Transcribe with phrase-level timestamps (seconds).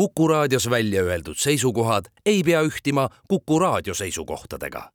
[0.00, 4.90] Kuku raadios välja öeldud seisukohad ei pea ühtima Kuku raadio seisukohtadega.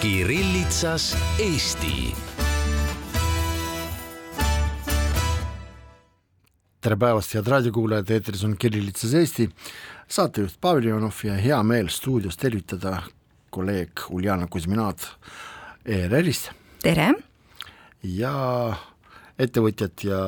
[0.00, 2.27] Kirillitsas Eesti
[6.88, 9.44] tere päevast, head raadiokuulajad, eetris on Kirillitsas Eesti,
[10.08, 13.02] saatejuht Pavel Ivanov ja hea meel stuudios tervitada
[13.52, 15.04] kolleeg Uljana Kuzminat
[15.84, 16.48] ERR-ist.
[16.80, 17.10] tere!
[18.02, 18.32] ja
[19.36, 20.22] ettevõtjat ja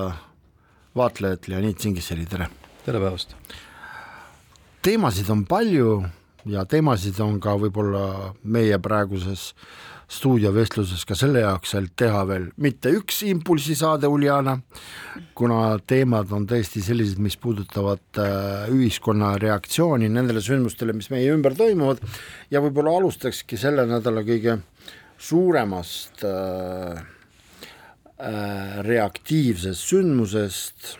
[0.96, 2.51] vaatlejat Leonid Singiseri, tere!
[2.84, 3.32] tere päevast!
[4.84, 6.02] teemasid on palju
[6.45, 9.54] ja teemasid on ka võib-olla meie praeguses
[10.10, 14.56] stuudiovestluses ka selle jaoks, et teha veel mitte üks impulsisaade Uljana,
[15.38, 21.54] kuna teemad on tõesti sellised, mis puudutavad äh, ühiskonna reaktsiooni nendele sündmustele, mis meie ümber
[21.59, 22.02] toimuvad.
[22.51, 24.59] Ja võib-olla alustakski selle nädala kõige
[25.20, 27.02] suuremast äh,
[28.18, 30.95] äh, reaktiivsest sündmusest,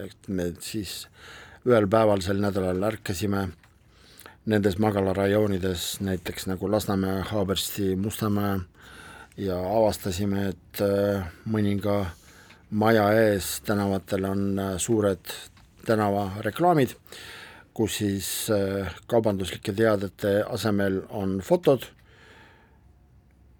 [0.00, 1.04] et me siis
[1.68, 3.50] ühel päeval sel nädalal ärkasime
[4.50, 8.58] nendes magalarajoonides, näiteks nagu Lasnamäe, Haabersti, Mustamäe
[9.36, 12.00] ja avastasime, et äh, mõninga
[12.70, 15.30] maja ees tänavatel on äh, suured
[15.86, 16.96] tänavareklaamid,
[17.74, 21.86] kus siis äh, kaubanduslike teadete asemel on fotod,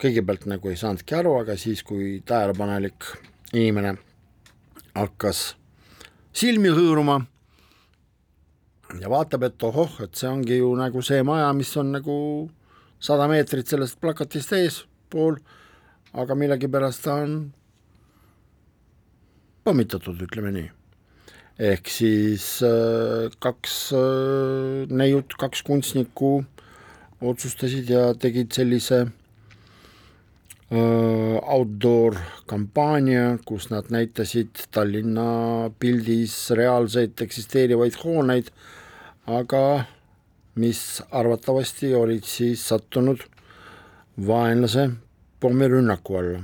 [0.02, 3.12] kõigepealt nagu ei saanudki aru, aga siis, kui tähelepanelik
[3.52, 3.94] inimene
[4.96, 5.52] hakkas
[6.32, 7.20] silmi hõõruma
[8.98, 12.16] ja vaatab, et ohoh, et see ongi ju nagu see maja, mis on nagu
[13.00, 15.38] sada meetrit sellest plakatist eespool,
[16.12, 17.38] aga millegipärast ta on
[19.64, 20.68] pommitatud, ütleme nii.
[21.60, 26.44] ehk siis äh, kaks äh, neiut, kaks kunstnikku
[27.20, 29.10] otsustasid ja tegid sellise äh,
[31.44, 32.16] outdoor
[32.48, 38.48] kampaania, kus nad näitasid Tallinna pildis reaalseid eksisteerivaid hooneid
[39.38, 39.84] aga
[40.60, 43.22] mis arvatavasti olid siis sattunud
[44.26, 44.90] vaenlase
[45.40, 46.40] pommirünnaku alla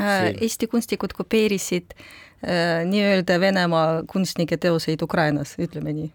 [0.00, 0.34] äh,.
[0.40, 6.10] Eesti kunstnikud kopeerisid äh, nii-öelda Venemaa kunstnike teoseid Ukrainas, ütleme nii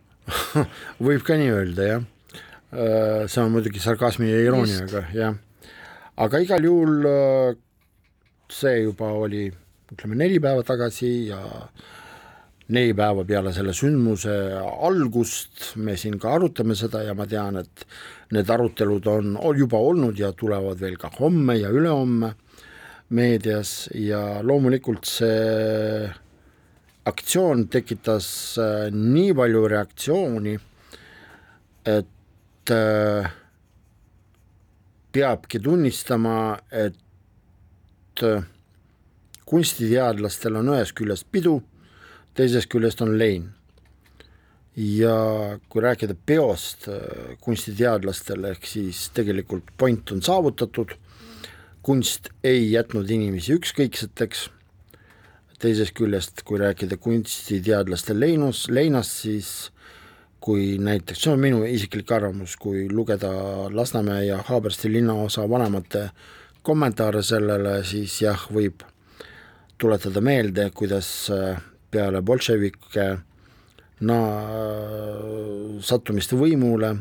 [1.08, 3.24] võib ka nii öelda, jah äh,.
[3.28, 5.40] see on muidugi sarkasmi ja irooniaga, jah.
[6.18, 7.56] aga igal juhul äh,
[8.52, 9.48] see juba oli,
[9.96, 11.90] ütleme neli päeva tagasi ja äh,
[12.72, 14.34] neli päeva peale selle sündmuse
[14.88, 17.86] algust me siin ka arutame seda ja ma tean, et
[18.32, 22.32] need arutelud on juba olnud ja tulevad veel ka homme ja ülehomme
[23.12, 26.08] meedias ja loomulikult see
[27.06, 28.28] aktsioon tekitas
[28.62, 30.54] äh, nii palju reaktsiooni,
[31.90, 33.32] et äh,
[35.12, 36.38] peabki tunnistama,
[36.72, 38.46] et äh,
[39.50, 41.58] kunstiteadlastel on ühest küljest pidu
[42.38, 43.50] teisest küljest on lein.
[44.76, 50.94] ja kui rääkida peost äh, kunstiteadlastele, ehk siis tegelikult point on saavutatud,
[51.84, 54.46] kunst ei jätnud inimesi ükskõikseteks,
[55.60, 59.52] teisest küljest, kui rääkida kunstiteadlaste leinus, leinast, siis
[60.42, 63.30] kui näiteks, see on minu isiklik arvamus, kui lugeda
[63.76, 66.08] Lasnamäe ja Haabersti linnaosa vanemate
[66.64, 68.86] kommentaare sellele, siis jah, võib
[69.82, 71.60] tuletada meelde, kuidas äh,
[71.92, 73.08] peale bolševike
[74.08, 76.96] na-, sattumist võimule,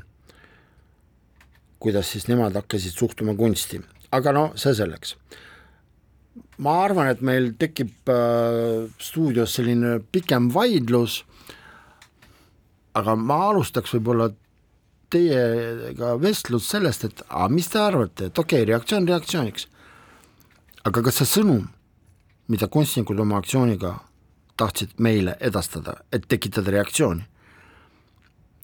[1.81, 3.81] kuidas siis nemad hakkasid suhtuma kunsti,
[4.13, 5.17] aga no see selleks.
[6.61, 11.23] ma arvan, et meil tekib äh, stuudios selline pikem vaidlus,
[12.95, 14.29] aga ma alustaks võib-olla
[15.11, 19.67] teiega vestlust sellest, et aga mis te arvate, et okei okay,, reaktsioon reaktsiooniks,
[20.85, 21.65] aga kas see sõnum,
[22.53, 23.97] mida kunstnikud oma aktsiooniga
[24.61, 27.25] tahtsid meile edastada, et tekitada reaktsiooni.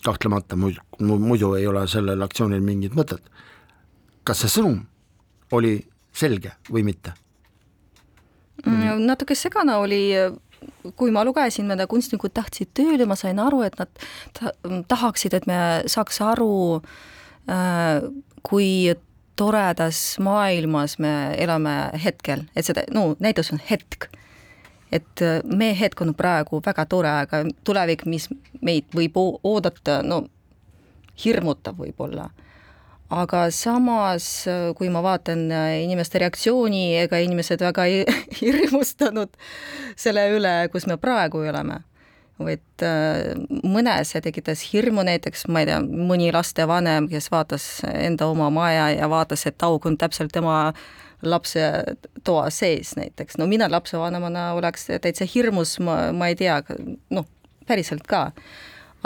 [0.04, 3.22] kahtlemata muidu, muidu ei ole sellel aktsioonil mingit mõtet.
[4.24, 4.82] kas see sõnum
[5.52, 5.78] oli
[6.12, 7.14] selge või mitte
[8.64, 9.06] mm,?
[9.06, 10.02] natuke segane oli,
[10.96, 14.06] kui ma lugesin, mida kunstnikud tahtsid tööle, ma sain aru, et nad
[14.36, 14.52] ta,
[14.88, 15.58] tahaksid, et me
[15.90, 16.52] saaks aru
[17.50, 18.04] äh,,
[18.46, 18.70] kui
[19.36, 21.74] toredas maailmas me elame
[22.04, 24.08] hetkel, et seda, no näitus on hetk
[24.92, 28.28] et äh, meie hetk on praegu väga tore, aga tulevik, mis
[28.62, 30.26] meid võib oodata, no
[31.24, 32.30] hirmutav võib-olla.
[33.10, 38.04] aga samas, äh, kui ma vaatan äh, inimeste reaktsiooni, ega inimesed väga ei
[38.40, 39.36] hirmustanud
[39.96, 41.82] selle üle, kus me praegu oleme.
[42.82, 43.32] äh,
[43.62, 48.90] mõnes see tekitas hirmu, näiteks ma ei tea, mõni lastevanem, kes vaatas enda oma maja
[48.90, 50.74] ja vaatas, et auk on täpselt tema
[51.22, 51.62] lapse
[52.24, 56.60] toa sees näiteks, no mina lapsevanemana oleks täitsa hirmus, ma, ma ei tea,
[57.10, 57.26] noh,
[57.66, 58.30] päriselt ka.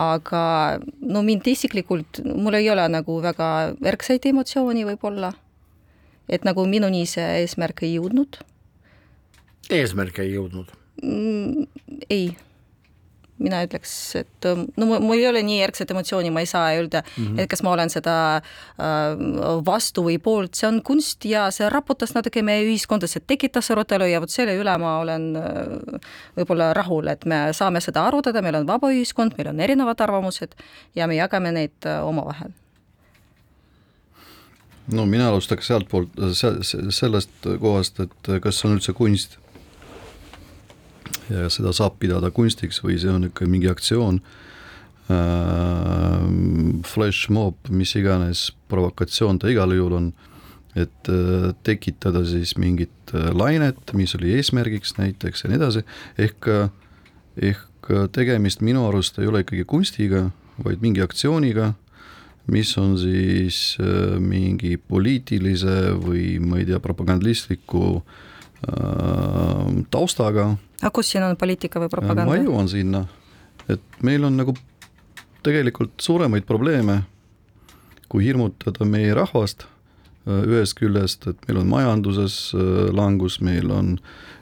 [0.00, 0.42] aga
[1.00, 3.48] no mind isiklikult, mul ei ole nagu väga
[3.92, 5.32] ärksaid emotsioone võib-olla,
[6.28, 8.40] et nagu minuni see eesmärk ei jõudnud.
[9.70, 10.72] eesmärk ei jõudnud
[11.02, 11.66] mm,?
[12.10, 12.32] ei
[13.40, 17.24] mina ütleks, et no mul ei ole nii järgset emotsiooni, ma ei saa öelda mm,
[17.24, 17.40] -hmm.
[17.40, 19.24] et kas ma olen seda äh,
[19.66, 24.10] vastu või poolt, see on kunst ja see raputas natuke meie ühiskonda, see tekitas arutelu
[24.10, 28.60] ja vot selle üle ma olen äh, võib-olla rahul, et me saame seda arutada, meil
[28.60, 30.56] on vaba ühiskond, meil on erinevad arvamused
[30.94, 32.52] ja me jagame neid äh, omavahel
[34.92, 36.16] no mina alustaks sealtpoolt,
[36.90, 39.38] sellest kohast, et kas see on üldse kunst
[41.30, 44.20] ja seda saab pidada kunstiks või see on ikka mingi aktsioon.
[45.10, 46.26] Äh,,
[46.86, 50.12] flashmob, mis iganes provokatsioon ta igal juhul on,
[50.78, 55.82] et äh, tekitada siis mingit äh, lainet, mis oli eesmärgiks näiteks ja nii edasi,
[56.18, 56.46] ehk,
[57.42, 60.28] ehk tegemist minu arust ei ole ikkagi kunstiga,
[60.62, 61.72] vaid mingi aktsiooniga,
[62.50, 71.12] mis on siis äh, mingi poliitilise või ma ei tea, propagandistliku äh, taustaga aga kus
[71.12, 72.28] siin on poliitika või propaganda?
[72.30, 73.04] ma jõuan sinna,
[73.68, 74.54] et meil on nagu
[75.44, 77.02] tegelikult suuremaid probleeme,
[78.10, 79.66] kui hirmutada meie rahvast
[80.28, 83.94] ühest küljest, et meil on majanduses äh, langus, meil on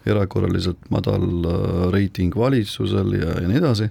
[0.09, 3.89] erakorraliselt madal äh, reiting valitsusel ja, ja nii edasi,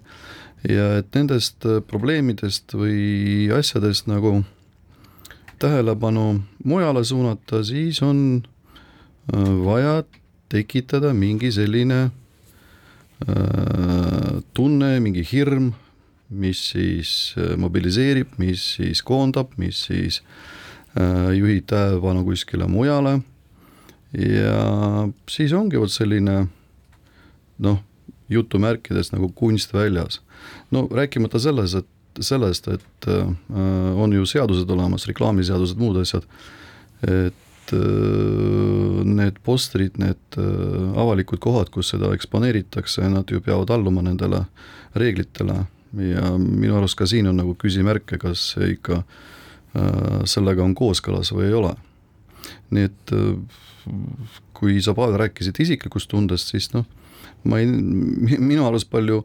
[0.68, 4.42] ja et nendest äh, probleemidest või asjadest nagu
[5.62, 8.44] tähelepanu mujale suunata, siis on
[9.28, 10.04] vaja
[10.52, 12.27] tekitada mingi selline Äh,
[14.54, 15.72] tunne, mingi hirm,
[16.30, 20.22] mis siis äh, mobiliseerib, mis siis koondab, mis siis
[21.00, 23.20] äh, juhib tähelepanu kuskile mujale.
[24.18, 26.48] ja siis ongi vot selline
[27.60, 27.80] noh,
[28.30, 30.22] jutumärkides nagu kunst väljas.
[30.72, 31.88] no rääkimata selles, et
[32.20, 33.28] sellest, et äh,
[33.96, 36.24] on ju seadused olemas, reklaamiseadused, muud asjad.
[37.04, 44.04] et äh, need postrid, need äh, avalikud kohad, kus seda eksponeeritakse, nad ju peavad alluma
[44.06, 44.46] nendele
[44.98, 45.64] reeglitele
[46.04, 51.50] ja minu arust ka siin on nagu küsimärke, kas ikka äh, sellega on kooskõlas või
[51.50, 51.74] ei ole.
[52.72, 53.12] nii et
[54.58, 56.86] kui sa, Pavel, rääkisid isiklikust tundest, siis noh,
[57.48, 59.22] ma ei, minu arust palju,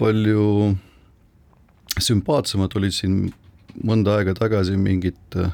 [0.00, 0.46] palju
[2.00, 3.20] sümpaatsemad olid siin
[3.78, 5.52] mõnda aega tagasi mingid äh,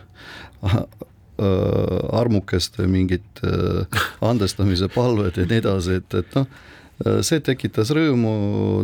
[2.16, 6.46] armukeste mingid äh, andestamise palved ja nii edasi, et, et noh,
[7.04, 8.36] äh, see tekitas rõõmu,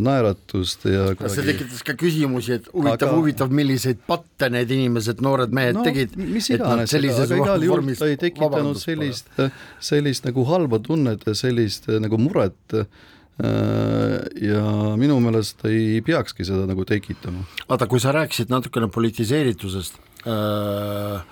[0.05, 5.23] naeratust ja kas see tekitas ka küsimusi, et huvitav aga..., huvitav, milliseid patte need inimesed,
[5.25, 6.13] noored mehed no, tegid?
[6.19, 9.33] mis iganes, aga igal juhul ta ei tekitanud sellist,
[9.81, 12.85] sellist nagu halba tunnet ja sellist nagu muret äh,
[13.33, 14.65] ja
[14.99, 17.41] minu meelest ei peakski seda nagu tekitama.
[17.69, 19.97] vaata, kui sa rääkisid natukene politiseeritusest
[20.29, 21.23] äh,,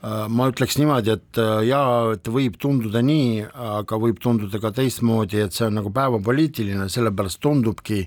[0.00, 3.42] Äh, ma ütleks niimoodi, et äh, jaa, et võib tunduda nii,
[3.76, 7.98] aga võib tunduda ka teistmoodi, et see on nagu päevapoliitiline, sellepärast tundubki,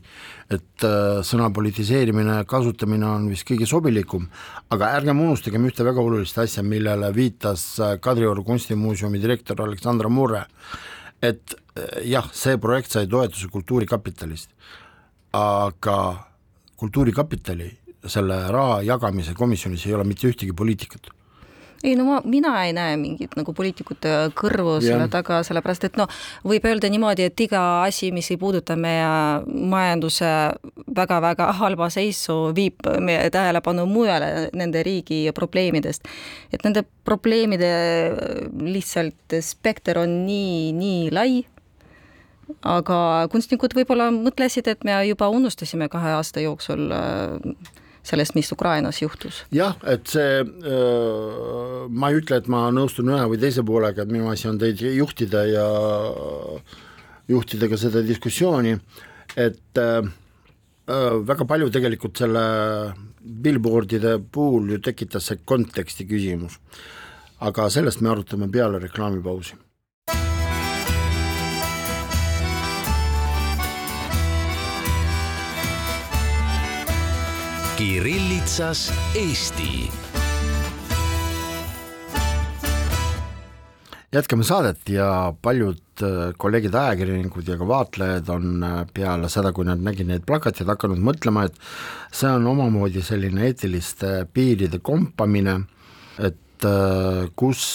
[0.49, 4.25] et äh, sõna politiseerimine, kasutamine on vist kõige sobilikum,
[4.73, 7.67] aga ärgem unustagem ühte väga olulist asja, millele viitas
[8.01, 10.47] Kadrioru kunstimuuseumi direktor Aleksandra Murre,
[11.23, 11.55] et
[12.05, 14.51] jah, see projekt sai toetuse Kultuurikapitalist,
[15.39, 15.97] aga
[16.77, 17.69] Kultuurikapitali
[18.11, 21.07] selle raha jagamise komisjonis ei ole mitte ühtegi poliitikat
[21.83, 26.09] ei no ma, mina ei näe mingit nagu poliitikute kõrvu selle taga, sellepärast et noh,
[26.47, 30.31] võib öelda niimoodi, et iga asi, mis ei puuduta meie majanduse
[30.95, 36.07] väga-väga halba seisu, viib meie tähelepanu mujale nende riigi probleemidest.
[36.53, 37.73] et nende probleemide
[38.63, 41.43] lihtsalt spekter on nii, nii lai
[42.67, 49.01] aga kunstnikud võib-olla mõtlesid, et me juba unustasime kahe aasta jooksul äh, sellest, mis Ukrainas
[49.01, 49.43] juhtus.
[49.51, 50.43] jah, et see,
[51.89, 54.81] ma ei ütle, et ma nõustun ühe või teise poolega, et minu asi on teid
[54.83, 55.67] juhtida ja
[57.31, 58.75] juhtida ka seda diskussiooni,
[59.39, 59.83] et
[61.31, 62.43] väga palju tegelikult selle
[63.23, 66.59] billboardide puhul ju tekitas see konteksti küsimus.
[67.43, 69.55] aga sellest me arutame peale reklaamipausi
[77.83, 79.91] Kirillitsas Eesti.
[84.11, 89.67] jätkame saadet ja paljud äh, kolleegid ajakirjanikud ja ka vaatlejad on äh, peale seda, kui
[89.67, 91.59] nad nägid neid plakateid, hakanud mõtlema, et
[92.15, 95.59] see on omamoodi selline eetiliste piiride kompamine,
[96.23, 97.67] et äh, kus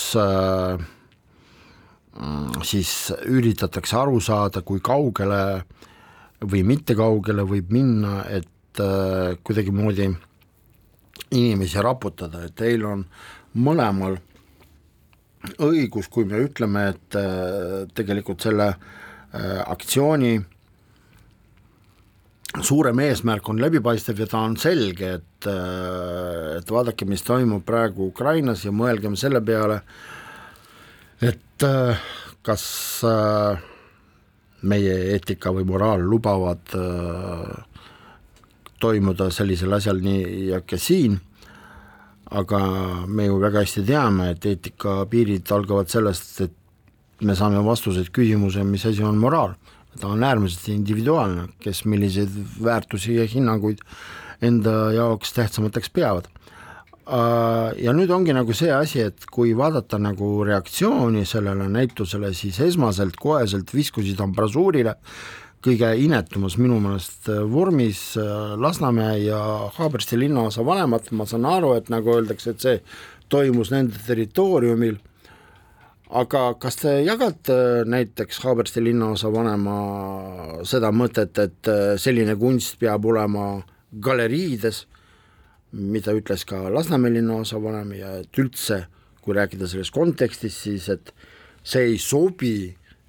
[2.65, 2.99] siis
[3.29, 5.43] üritatakse aru saada, kui kaugele
[6.41, 8.49] või mitte kaugele võib minna, et
[9.43, 10.09] kuidagimoodi
[11.31, 13.05] inimesi raputada, et teil on
[13.59, 14.17] mõlemal
[15.63, 20.39] õigus, kui me ütleme, et äh, tegelikult selle äh, aktsiooni
[22.65, 28.09] suurem eesmärk on läbipaistev ja ta on selge, et, äh, et vaadake, mis toimub praegu
[28.13, 29.83] Ukrainas ja mõelgem selle peale,
[31.23, 31.65] et
[32.47, 32.65] kas
[34.71, 36.71] meie eetika või moraal lubavad
[38.81, 41.19] toimuda sellisel asjal nii ja ka siin
[42.31, 42.61] aga
[43.07, 48.85] me ju väga hästi teame, et eetikapiirid algavad sellest, et me saame vastused küsimusele, mis
[48.87, 49.57] asi on moraal.
[49.99, 52.31] ta on äärmiselt individuaalne, kes milliseid
[52.63, 53.81] väärtusi ja hinnanguid
[54.43, 56.29] enda jaoks tähtsamateks peavad.
[57.83, 63.17] Ja nüüd ongi nagu see asi, et kui vaadata nagu reaktsiooni sellele näitusele, siis esmaselt
[63.19, 64.95] koheselt viskusid ambrasuurile
[65.65, 69.41] kõige inetumas minu meelest äh, vormis äh, Lasnamäe ja
[69.75, 72.77] Haabersti linnaosa vanemad, ma saan aru, et nagu öeldakse, et see
[73.33, 75.01] toimus nende territooriumil,
[76.19, 77.57] aga kas te jagate
[77.91, 79.79] näiteks Haabersti linnaosa vanema
[80.69, 83.49] seda mõtet, et äh, selline kunst peab olema
[84.05, 84.85] galeriides,
[85.75, 88.85] mida ütles ka Lasnamäe linnaosa vanem ja et üldse,
[89.25, 91.11] kui rääkida selles kontekstis, siis et
[91.67, 92.55] see ei sobi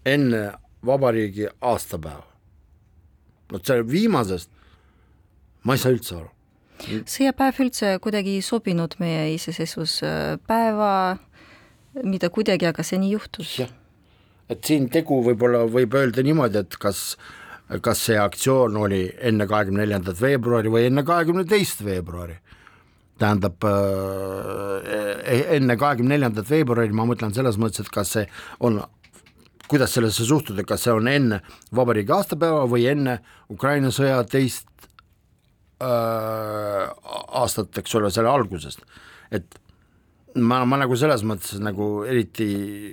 [0.09, 0.49] enne
[0.85, 2.28] vabariigi aastapäeva
[3.51, 4.51] vot selle viimasest
[5.63, 6.29] ma ei saa üldse aru.
[7.09, 10.93] sõjapäev üldse kuidagi ei sobinud meie iseseisvuspäeva,
[12.03, 13.57] mida kuidagi, aga see nii juhtus.
[14.49, 17.17] et siin tegu võib-olla võib öelda niimoodi, et kas
[17.85, 22.39] kas see aktsioon oli enne kahekümne neljandat veebruari või enne kahekümne teist veebruari
[23.19, 28.25] tähendab äh, enne kahekümne neljandat veebruari ma mõtlen selles mõttes, et kas see
[28.65, 28.79] on
[29.69, 31.41] kuidas sellesse suhtuda, kas see on enne
[31.75, 33.19] vabariigi aastapäeva või enne
[33.53, 34.67] Ukraina sõja teist
[35.83, 36.85] äh,
[37.41, 38.85] aastat, eks ole, selle algusest,
[39.31, 39.59] et
[40.35, 42.49] ma, ma nagu selles mõttes nagu eriti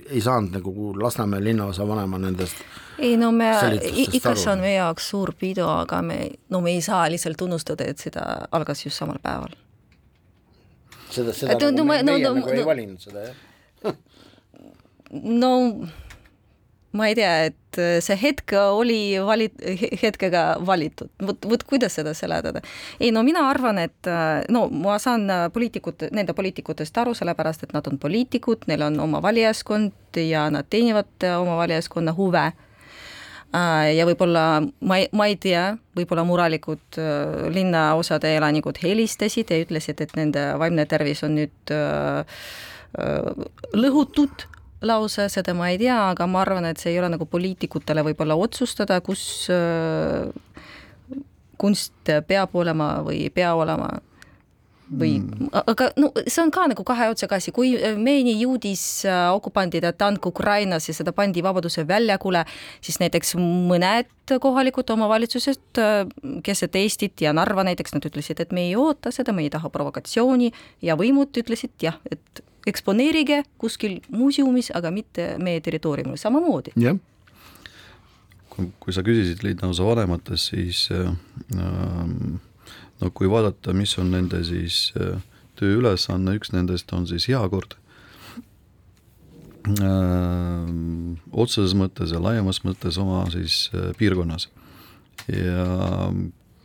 [0.06, 2.64] ei saanud nagu Lasnamäe linnaosa vanema nendest
[2.98, 3.50] ei no me,
[4.06, 6.18] ikka see on meie jaoks suur pidu, aga me,
[6.52, 8.24] no me ei saa lihtsalt unustada, et seda
[8.56, 9.52] algas just samal päeval.
[11.10, 14.00] seda, seda et, nagu no, me, no, meie no, nagu no, ei valinud seda, jah?
[15.12, 15.52] no
[16.92, 19.58] ma ei tea, et äh, see hetk oli valit-,
[20.02, 22.62] hetkega valitud, vot, vot kuidas seda seletada.
[23.00, 27.66] ei no mina arvan, et äh, no ma saan äh, poliitikut, nende poliitikutest aru, sellepärast
[27.66, 32.50] et nad on poliitikud, neil on oma valijaskond ja nad teenivad oma valijaskonna huve.
[33.56, 36.98] Ja võib-olla ma ei, ma ei tea, võib-olla murelikud
[37.54, 41.72] linnaosade elanikud helistasid ja ütlesid, et nende vaimne tervis on nüüd
[43.80, 44.44] lõhutud
[44.86, 48.36] lause, seda ma ei tea, aga ma arvan, et see ei ole nagu poliitikutele võib-olla
[48.38, 50.30] otsustada, kus äh,
[51.60, 53.90] kunst peab olema või ei pea olema
[54.86, 59.26] või mm., aga no see on ka nagu kahe otsaga asi, kui meieni jõudis äh,
[59.34, 62.44] okupantide tank Ukrainas ja seda pandi Vabaduse väljakule,
[62.84, 66.04] siis näiteks mõned kohalikud omavalitsused, äh,
[66.46, 69.70] keset Eestit ja Narva näiteks, nad ütlesid, et me ei oota seda, me ei taha
[69.74, 70.52] provokatsiooni
[70.86, 76.74] ja võimud ütlesid jah, et eksponeerige kuskil muuseumis, aga mitte meie territooriumil samamoodi.
[76.80, 76.98] jah,
[78.50, 81.10] kui, kui sa küsisid linnaosa vanematest, siis äh,
[83.00, 85.20] no kui vaadata, mis on nende siis äh,
[85.60, 87.78] tööülesanne, üks nendest on siis heakord
[89.70, 90.72] äh,,
[91.32, 93.66] otseses mõttes ja laiemas mõttes oma siis
[93.98, 94.48] piirkonnas.
[95.32, 96.10] ja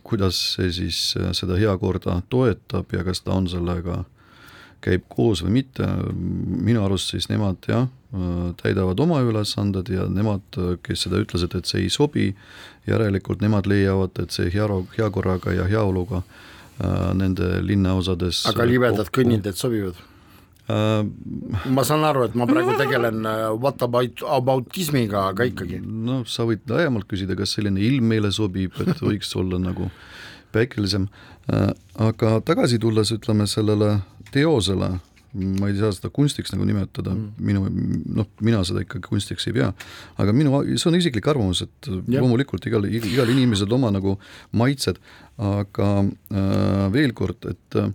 [0.02, 0.98] kuidas see siis
[1.38, 4.02] seda heakorda toetab ja kas ta on sellega
[4.82, 7.86] käib koos või mitte, minu arust siis nemad jah,
[8.60, 10.44] täidavad oma ülesanded ja nemad,
[10.84, 12.32] kes seda ütlesid, et see ei sobi,
[12.88, 14.66] järelikult nemad leiavad, et see hea,
[14.98, 19.22] heakorraga ja heaoluga äh, nende linnaosades aga libedad kokku...
[19.22, 21.06] kõnniteed sobivad uh,?
[21.72, 25.80] ma saan aru, et ma praegu tegelen äh, what about aboutismiga, aga ikkagi.
[25.80, 29.88] no sa võid laiemalt küsida, kas selline ilm meile sobib, et võiks olla nagu
[30.52, 31.06] päikelisem,
[31.96, 33.94] aga tagasi tulles ütleme sellele
[34.32, 34.90] teosele,
[35.32, 37.64] ma ei saa seda kunstiks nagu nimetada mm., minu,
[38.18, 39.70] noh, mina seda ikkagi kunstiks ei pea,
[40.20, 42.20] aga minu, see on isiklik arvamus, et ja.
[42.20, 44.18] loomulikult igal, igal inimesel oma nagu
[44.58, 45.00] maitsed,
[45.40, 47.92] aga äh, veel kord, et äh,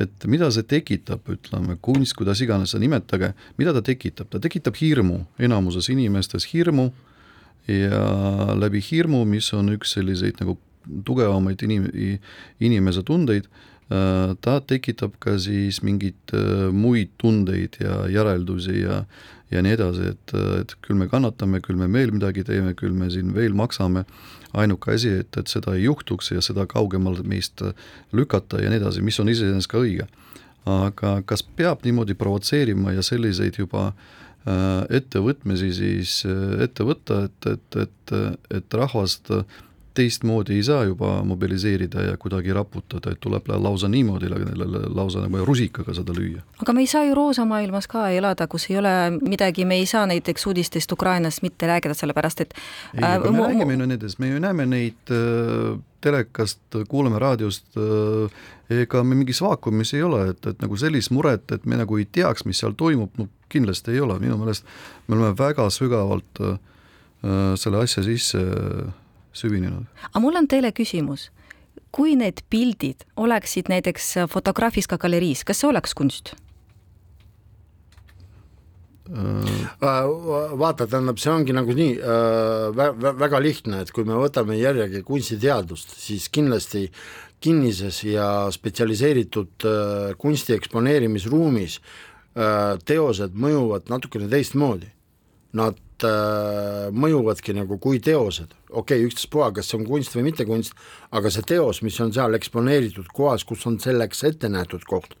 [0.00, 4.78] et mida see tekitab, ütleme, kunst, kuidas iganes seda nimetage, mida ta tekitab, ta tekitab
[4.80, 6.88] hirmu, enamuses inimestes hirmu
[7.70, 10.56] ja läbi hirmu, mis on üks selliseid nagu
[11.06, 11.90] tugevamaid inim-,
[12.62, 13.46] inimese tundeid,
[14.40, 19.04] ta tekitab ka siis mingeid äh, muid tundeid ja järeldusi ja
[19.52, 20.32] ja nii edasi, et,
[20.62, 24.06] et küll me kannatame, küll me veel midagi teeme, küll me siin veel maksame,
[24.56, 27.60] ainuke asi, et, et seda ei juhtuks ja seda kaugemale meist
[28.16, 30.08] lükata ja nii edasi, mis on iseenesest ka õige.
[30.64, 36.14] aga kas peab niimoodi provotseerima ja selliseid juba äh, ettevõtmisi siis
[36.64, 38.16] ette võtta, et, et, et,
[38.56, 39.34] et rahvast
[39.94, 44.30] teistmoodi ei saa juba mobiliseerida ja kuidagi raputada, et tuleb lausa niimoodi,
[44.88, 46.42] lausa nagu rusikaga seda lüüa.
[46.62, 49.86] aga me ei saa ju roosa maailmas ka elada, kus ei ole midagi, me ei
[49.86, 54.18] saa näiteks uudistest Ukrainast mitte rääkida, sellepärast et ei, aga äh, me räägime ju nendest,
[54.18, 58.42] me ju näeme neid äh, telekast, kuuleme raadiost äh,,
[58.82, 62.08] ega me mingis vaakumis ei ole, et, et nagu sellist muret, et me nagu ei
[62.08, 64.64] teaks, mis seal toimub, no kindlasti ei ole, minu meelest
[65.06, 66.56] me oleme väga sügavalt äh,
[67.60, 68.98] selle asja sisse äh,
[69.32, 69.86] süvinenud.
[70.10, 71.30] aga mul on teile küsimus.
[71.92, 76.34] kui need pildid oleksid näiteks Fotograafiska galeriis, kas see oleks kunst?
[79.12, 80.06] Äh,
[80.58, 82.84] vaata, tähendab, see ongi nagu nii äh,
[83.18, 86.86] väga lihtne, et kui me võtame järjegi kunstiteadust, siis kindlasti
[87.42, 94.88] kinnises ja spetsialiseeritud äh, kunsti eksponeerimisruumis äh, teosed mõjuvad natukene teistmoodi.
[95.58, 100.46] Nad äh, mõjuvadki nagu kui teosed, okei okay,, ükstaspuha, kas see on kunst või mitte
[100.48, 100.76] kunst,
[101.14, 105.16] aga see teos, mis on seal eksponeeritud kohas, kus on selleks ette nähtud koht,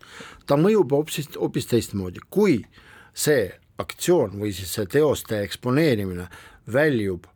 [0.46, 2.60] ta mõjub hoopis, hoopis teistmoodi, kui
[3.14, 3.50] see
[3.82, 6.28] aktsioon või siis see teoste eksponeerimine
[6.72, 7.28] väljub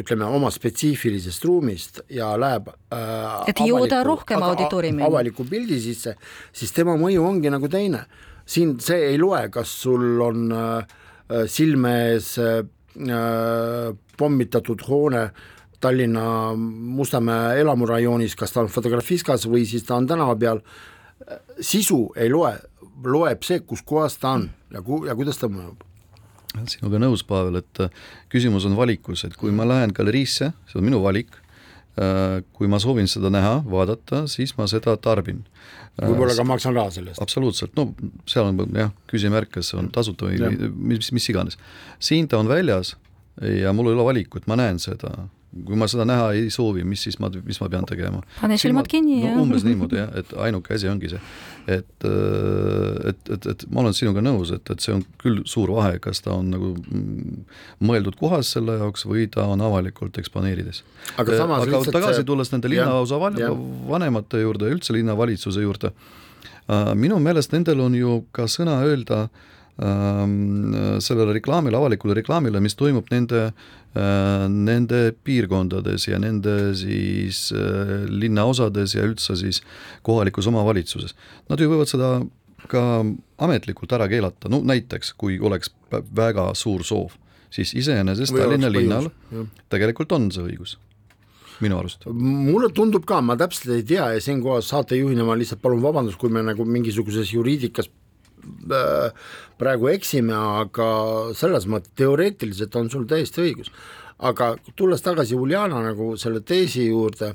[0.00, 5.06] ütleme oma spetsiifilisest ruumist ja läheb äh, et jõuda rohkem auditooriumini.
[5.06, 6.16] avaliku pildi sisse,
[6.52, 8.06] siis tema mõju ongi nagu teine.
[8.46, 10.86] siin see ei loe, kas sul on Äh,
[11.48, 12.62] silme ees äh,
[14.16, 15.28] pommitatud hoone
[15.80, 20.62] Tallinna Mustamäe elamurajoonis, kas ta on Fotografiskas või siis ta on tänava peal,
[21.60, 22.54] sisu ei loe,
[23.04, 25.82] loeb see, kus kohas ta on ja ku-, ja kuidas ta mõjub.
[26.70, 30.86] Sinuga nõus, Pavel, et äh, küsimus on valikus, et kui ma lähen galeriisse, see on
[30.86, 31.34] minu valik,
[31.94, 35.44] kui ma soovin seda näha, vaadata, siis ma seda tarbin.
[35.94, 37.22] Võib-olla ka maksan raha selle eest.
[37.22, 37.92] absoluutselt, no
[38.26, 41.58] seal on jah, küsimärk, kas on tasuta või, või mis, mis iganes.
[42.02, 42.96] siin ta on väljas
[43.38, 45.28] ja mul ei ole valikut, ma näen seda
[45.66, 48.22] kui ma seda näha ei soovi, mis siis ma, mis ma pean tegema?
[48.40, 51.20] pane silmad kinni no, ja umbes niimoodi jah, et ainuke asi ongi see,
[51.76, 55.72] et, äh, et, et, et ma olen sinuga nõus, et, et see on küll suur
[55.76, 57.46] vahe, kas ta on nagu mm,
[57.86, 60.82] mõeldud kohas selle jaoks või ta on avalikult eksponeerides.
[61.14, 62.28] aga, äh, aga tagasi see...
[62.28, 65.94] tulles nende linnaosa vanemate juurde, üldse linnavalitsuse juurde,
[66.66, 69.28] äh, minu meelest nendel on ju ka sõna öelda
[69.74, 73.48] sellele reklaamile, avalikule reklaamile, mis toimub nende
[73.94, 79.60] Äh, nende piirkondades ja nende siis äh, linnaosades ja üldse siis
[80.02, 81.14] kohalikus omavalitsuses.
[81.46, 82.08] Nad ju võivad seda
[82.66, 82.82] ka
[83.46, 87.14] ametlikult ära keelata, no näiteks kui oleks väga suur soov,
[87.54, 89.12] siis iseenesest Tallinna linnal
[89.70, 90.74] tegelikult on see õigus
[91.62, 92.02] minu arust.
[92.10, 96.34] mulle tundub ka, ma täpselt ei tea ja siinkohal saatejuhina ma lihtsalt palun vabandust, kui
[96.34, 97.86] me nagu mingisuguses juriidikas
[99.58, 100.88] praegu eksime, aga
[101.36, 103.70] selles mõttes teoreetiliselt on sul täiesti õigus.
[104.18, 107.34] aga tulles tagasi Uljana nagu selle teesi juurde,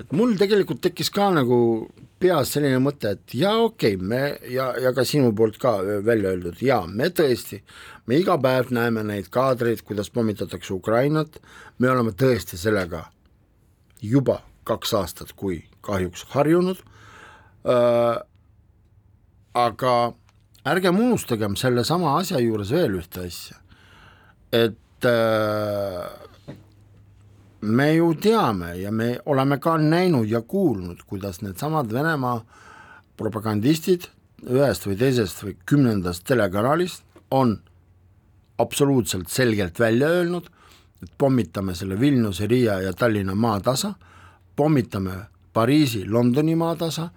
[0.00, 1.88] et mul tegelikult tekkis ka nagu
[2.22, 5.76] peas selline mõte, et jaa, okei okay,, me ja, ja ka sinu poolt ka
[6.06, 7.60] välja öeldud, jaa, me tõesti,
[8.06, 11.40] me iga päev näeme neid kaadreid, kuidas pommitatakse Ukrainat,
[11.78, 13.04] me oleme tõesti sellega
[14.00, 16.80] juba kaks aastat, kui kahjuks harjunud
[17.68, 18.22] äh,,
[19.54, 19.94] aga
[20.64, 23.58] ärgem unustagem sellesama asja juures veel ühte asja,
[24.52, 26.06] et äh,
[27.60, 32.38] me ju teame ja me oleme ka näinud ja kuulnud, kuidas needsamad Venemaa
[33.16, 34.08] propagandistid
[34.44, 37.58] ühest või teisest või kümnendast telekanalist on
[38.58, 40.48] absoluutselt selgelt välja öelnud,
[41.02, 43.94] et pommitame selle Vilniuse, Riia ja Tallinna maatasa,
[44.56, 45.16] pommitame
[45.52, 47.08] Pariisi, Londoni maatasa,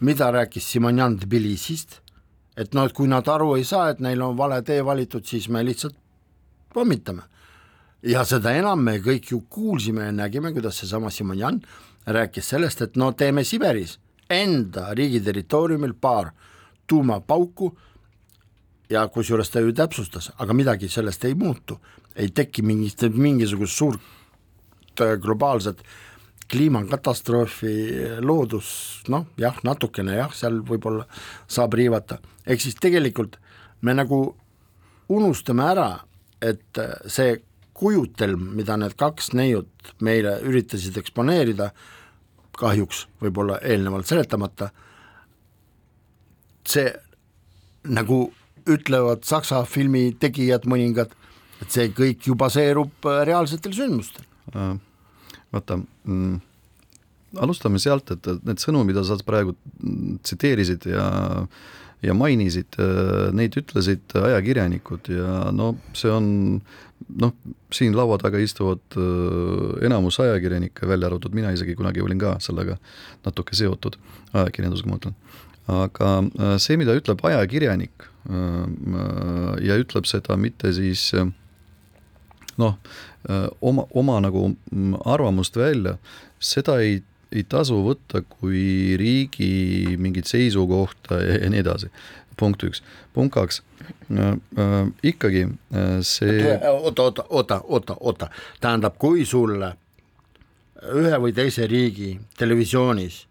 [0.00, 2.00] mida rääkis Simonjan Tbilisist
[2.58, 5.48] et noh, et kui nad aru ei saa, et neil on vale tee valitud, siis
[5.48, 5.94] me lihtsalt
[6.74, 7.22] pommitame.
[8.02, 11.60] ja seda enam me kõik ju kuulsime ja nägime, kuidas seesama Simonjan
[12.06, 13.98] rääkis sellest, et no teeme Siberis
[14.30, 16.30] enda riigi territooriumil paar
[16.86, 17.72] tuumapauku
[18.90, 21.78] ja kusjuures ta ju täpsustas, aga midagi sellest ei muutu,
[22.16, 24.00] ei teki mingit, mingisugust suurt
[25.00, 25.82] äh, globaalset
[26.48, 27.72] kliimakatastroofi,
[28.24, 28.70] loodus,
[29.12, 31.04] noh jah, natukene jah, seal võib-olla
[31.50, 33.36] saab riivata, ehk siis tegelikult
[33.84, 34.22] me nagu
[35.12, 35.90] unustame ära,
[36.40, 36.80] et
[37.10, 37.36] see
[37.78, 41.70] kujutelm, mida need kaks neiut meile üritasid eksponeerida,
[42.58, 44.72] kahjuks võib-olla eelnevalt seletamata,
[46.66, 46.90] see
[47.88, 48.24] nagu
[48.68, 51.14] ütlevad Saksa filmi tegijad mõningad,
[51.62, 54.26] et see kõik ju baseerub äh, reaalsetel sündmustel.
[54.52, 54.74] Äh,
[55.54, 56.38] vaata mm,,
[57.44, 59.56] alustame sealt, et need sõnumid, mida sa praegu
[60.22, 61.08] tsiteerisid ja
[61.98, 66.28] ja mainisid, äh, neid ütlesid ajakirjanikud ja no see on
[67.18, 67.32] noh,
[67.74, 68.94] siin laua taga istuvad
[69.82, 72.76] enamus ajakirjanikke, välja arvatud mina isegi kunagi olin ka sellega
[73.26, 73.98] natuke seotud,
[74.30, 75.18] ajakirjandusega ma mõtlen.
[75.68, 81.10] Aga äh, see, mida ütleb ajakirjanik äh, äh, ja ütleb seda mitte siis
[82.58, 82.78] noh,
[83.60, 85.96] oma, oma nagu mm, arvamust välja,
[86.40, 91.92] seda ei, ei tasu võtta kui riigi mingit seisukohta ja, ja nii edasi.
[92.38, 93.62] punkt üks, punkt kaks
[94.14, 95.48] äh,, äh, ikkagi
[96.06, 96.56] see.
[96.70, 99.74] oota, oota, oota, oota, oota, tähendab, kui sulle
[100.94, 103.26] ühe või teise riigi televisioonis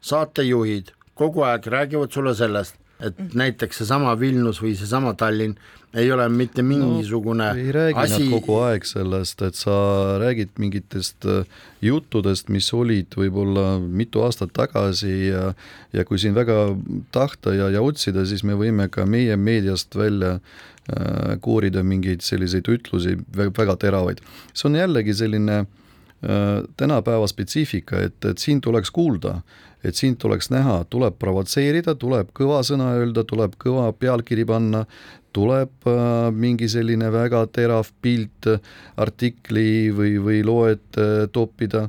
[0.00, 5.58] saatejuhid kogu aeg räägivad sulle sellest, et näiteks seesama Vilnius või seesama Tallinn
[5.94, 8.26] ei ole mitte mingisugune no, ei räägi asi.
[8.28, 9.74] kogu aeg sellest, et sa
[10.20, 11.46] räägid mingitest äh,
[11.84, 15.52] juttudest, mis olid võib-olla mitu aastat tagasi ja
[15.96, 16.76] ja kui siin väga
[17.14, 22.68] tahta ja, ja otsida, siis me võime ka meie meediast välja äh, koorida mingeid selliseid
[22.68, 24.20] ütlusi väga, teravaid.
[24.52, 29.40] see on jällegi selline äh, tänapäeva spetsiifika, et, et siin tuleks kuulda
[29.86, 34.84] et sind tuleks näha, tuleb provotseerida, tuleb kõva sõna öelda, tuleb kõva pealkiri panna,
[35.38, 38.48] tuleb äh, mingi selline väga terav pilt
[38.98, 41.86] artikli või, või loet äh, toppida,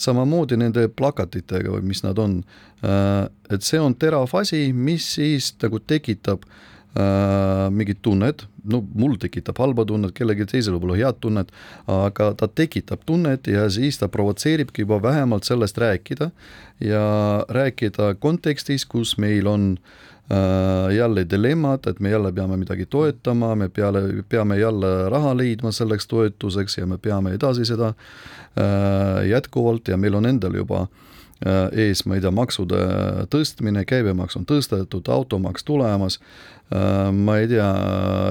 [0.00, 2.40] samamoodi nende plakatitega või mis nad on.
[2.80, 3.28] Äh,.
[3.52, 6.48] et see on terav asi, mis siis nagu tekitab
[7.70, 11.52] mingit tunnet, no mul tekitab halba tunnet, kellelgi teisel võib-olla head tunnet,
[11.86, 16.32] aga ta tekitab tunnet ja siis ta provotseeribki juba vähemalt sellest rääkida.
[16.82, 17.04] Ja
[17.46, 20.09] rääkida kontekstis, kus meil on äh,
[20.96, 26.06] jälle dilemmad, et me jälle peame midagi toetama, me peale, peame jälle raha leidma selleks
[26.06, 31.19] toetuseks ja me peame edasi seda äh, jätkuvalt ja meil on endal juba äh, Äh,
[31.72, 32.78] ees, ma ei tea, maksude
[33.32, 36.18] tõstmine, käibemaks on tõstetud, automaks tulemas,
[36.74, 37.68] äh, ma ei tea,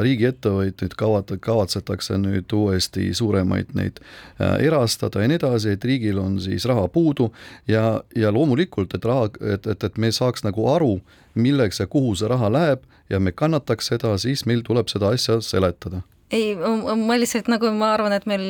[0.05, 6.37] riigiettevõtteid kavat-, kavatsetakse nüüd uuesti suuremaid neid äh, erastada ja nii edasi, et riigil on
[6.43, 7.31] siis raha puudu
[7.67, 10.99] ja, ja loomulikult, et raha, et, et, et me saaks nagu aru,
[11.39, 15.41] milleks ja kuhu see raha läheb ja me kannataks seda, siis meil tuleb seda asja
[15.41, 18.43] seletada ei, ma lihtsalt nagu ma arvan, et meil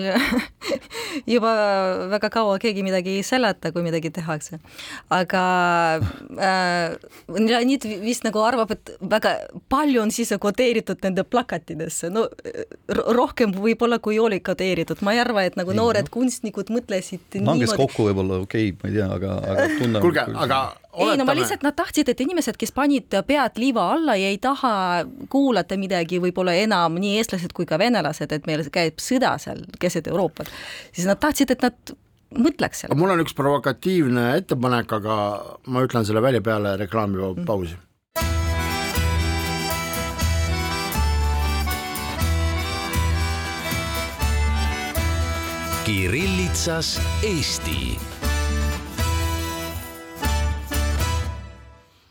[1.34, 1.52] juba
[2.12, 4.60] väga kaua keegi midagi ei seleta, kui midagi tehakse.
[5.16, 5.44] aga
[6.36, 6.98] äh,
[7.36, 9.36] Leonid vist nagu arvab, et väga
[9.72, 12.28] palju on sisse kodeeritud nende plakatidesse, no
[13.20, 16.16] rohkem võib-olla, kui oli kodeeritud, ma ei arva, et nagu ei, noored no.
[16.20, 17.82] kunstnikud mõtlesid langes niimoodi...
[17.86, 20.62] kokku võib-olla okei okay,, ma ei tea, aga, aga tunnen kuulge, aga
[21.00, 24.38] ei no ma lihtsalt, nad tahtsid, et inimesed, kes panid pead liiva alla ja ei
[24.42, 24.74] taha
[25.32, 30.12] kuulata midagi võib-olla enam, nii eestlased kui ka venelased, et meil käib sõda seal keset
[30.12, 30.52] Euroopat,
[30.92, 31.98] siis nad tahtsid, et nad
[32.38, 32.98] mõtleks selle.
[33.00, 35.20] mul on üks provokatiivne ettepanek, aga
[35.68, 37.86] ma ütlen selle välja peale reklaamipausi mm..
[45.90, 48.09] Kirillitsas Eesti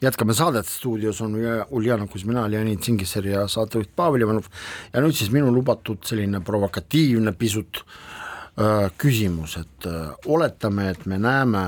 [0.02, 1.20] jätkame saadet, stuudios.
[1.20, 1.34] On
[1.70, 4.48] Uljana Kuzmina, Leonid Singisser ja saatejuht Pavel Ivanov.
[4.92, 11.18] Ja nüüd siis minu lubatud selline provokatiivne pisut äh, küsimus, et äh, oletame, et me
[11.18, 11.64] näeme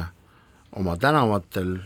[0.78, 1.78] oma tänavatel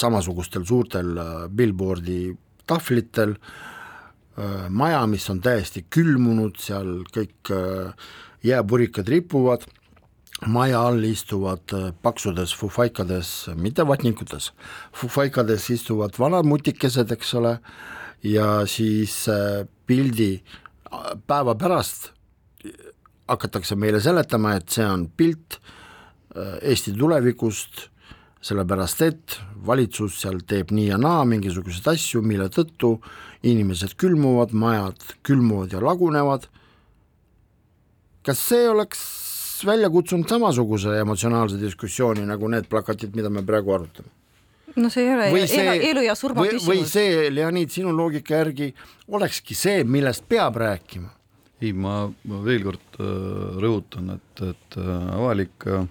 [0.00, 2.34] samasugustel suurtel äh, billboardi
[2.66, 8.12] tahvlitel äh, maja, mis on täiesti külmunud, seal kõik äh,
[8.44, 9.64] jääpurikad ripuvad
[10.42, 14.50] maja all istuvad äh, paksudes fufaikades, mitte vatnikutes,
[14.92, 17.58] fufaikades istuvad vanad mutikesed, eks ole,
[18.26, 22.10] ja siis äh, pildi äh, päeva pärast
[23.28, 25.60] hakatakse meile seletama, et see on pilt
[26.34, 27.84] Eesti tulevikust,
[28.42, 32.96] sellepärast et valitsus seal teeb nii ja naa mingisuguseid asju, mille tõttu
[33.46, 36.48] inimesed külmuvad, majad külmuvad ja lagunevad.
[38.26, 39.23] kas see oleks
[39.66, 44.12] välja kutsunud samasuguse emotsionaalse diskussiooni nagu need plakatid, mida me praegu arutame
[44.76, 46.70] no see ei ole või see, elu, elu ja surma või, küsimus.
[46.70, 48.72] või see, Leonid, sinu loogika järgi
[49.08, 51.12] olekski see, millest peab rääkima
[51.62, 53.06] ei, ma, ma veel kord äh,
[53.62, 55.84] rõhutan, et, et äh, avalik äh,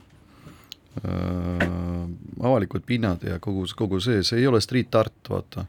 [2.44, 5.66] avalikud pinnad ja kogu, kogu see, see ei ole street art, vaata.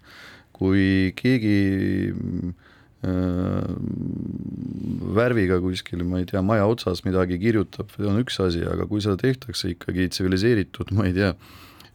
[0.52, 1.56] kui keegi
[2.10, 2.63] äh,
[5.14, 9.02] värviga kuskil, ma ei tea, maja otsas midagi kirjutab, see on üks asi, aga kui
[9.04, 11.34] seda tehtakse ikkagi tsiviliseeritud, ma ei tea,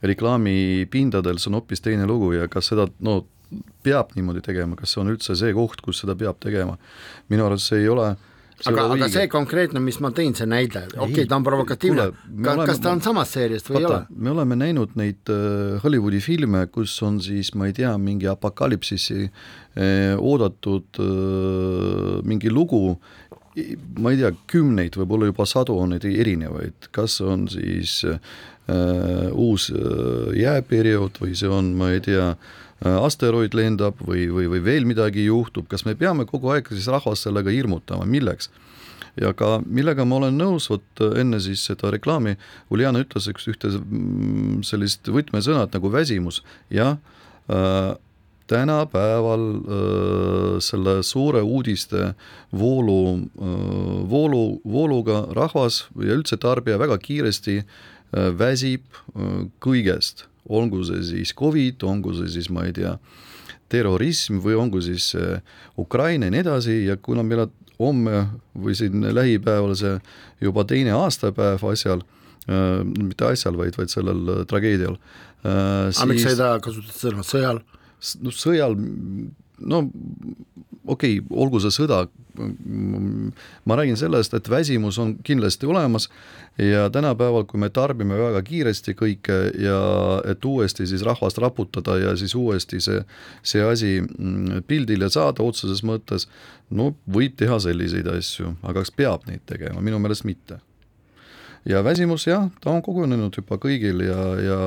[0.05, 3.21] reklaamipindadel, see on hoopis teine lugu ja kas seda, no
[3.83, 6.77] peab niimoodi tegema, kas see on üldse see koht, kus seda peab tegema.
[7.29, 8.13] minu arust see ei ole
[8.67, 12.07] aga, aga see konkreetne, mis ma tõin, see näide, okei okay,, ta on provokatiivne,
[12.43, 14.25] kas, ta on samast seeriast või vaata, ei ole?
[14.25, 19.19] me oleme näinud neid uh, Hollywoodi filme, kus on siis, ma ei tea, mingi apokalüpsisi
[19.23, 22.97] eh, oodatud uh, mingi lugu,
[23.99, 28.17] ma ei tea, kümneid, võib-olla juba sadu on neid erinevaid, kas on siis uh,
[29.33, 29.71] uus
[30.37, 35.25] jääperiood või see on, ma ei tea Äh, asteroid lendab või, või, või veel midagi
[35.25, 38.51] juhtub, kas me peame kogu aeg siis rahvast sellega hirmutama, milleks?
[39.19, 42.35] ja ka millega ma olen nõus, vot enne siis seda reklaami,
[42.71, 46.97] Uljana ütles üks ühte mm, sellist võtmesõnad nagu väsimus, jah
[47.49, 47.97] äh,,
[48.49, 52.13] tänapäeval äh, selle suure uudiste
[52.55, 53.59] voolu äh,,
[54.09, 61.33] voolu, vooluga rahvas ja üldse tarbija väga kiiresti äh, väsib äh, kõigest olgu see siis
[61.37, 62.95] Covid, olgu see siis, ma ei tea,
[63.69, 65.41] terrorism või olgu siis äh,
[65.77, 68.25] Ukraina ja nii edasi ja kuna meil on homme
[68.59, 69.97] või siin lähipäeval see
[70.43, 74.97] juba teine aastapäev asjal äh,, mitte asjal, vaid, vaid sellel äh, tragöödial
[75.43, 77.61] aga miks sa ei taha kasutada sõna sõjal?
[78.23, 78.75] no sõjal,
[79.59, 79.81] no
[80.85, 82.05] okei okay,, olgu see sõda,
[83.65, 86.09] ma räägin sellest, et väsimus on kindlasti olemas
[86.57, 89.79] ja tänapäeval, kui me tarbime väga kiiresti kõike ja
[90.31, 93.03] et uuesti siis rahvast raputada ja siis uuesti see,
[93.43, 96.27] see asi mm, pildile saada otseses mõttes,
[96.69, 100.59] no võib teha selliseid asju, aga kas peab neid tegema, minu meelest mitte.
[101.65, 104.61] ja väsimus jah, ta on kogunenud juba kõigil ja, ja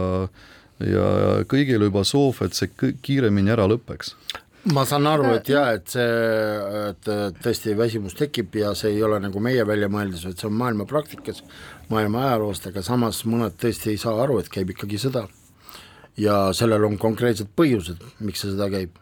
[0.82, 1.06] ja
[1.46, 2.70] kõigil juba soov, et see
[3.04, 4.16] kiiremini ära lõpeks
[4.70, 6.06] ma saan aru, et jaa, et see,
[6.92, 7.08] et
[7.42, 11.42] tõesti väsimus tekib ja see ei ole nagu meie väljamõeldis, vaid see on maailma praktikas,
[11.90, 15.26] maailma ajaloost, aga samas mõned tõesti ei saa aru, et käib ikkagi sõda.
[16.16, 18.98] ja sellel on konkreetsed põhjused, miks see sõda käib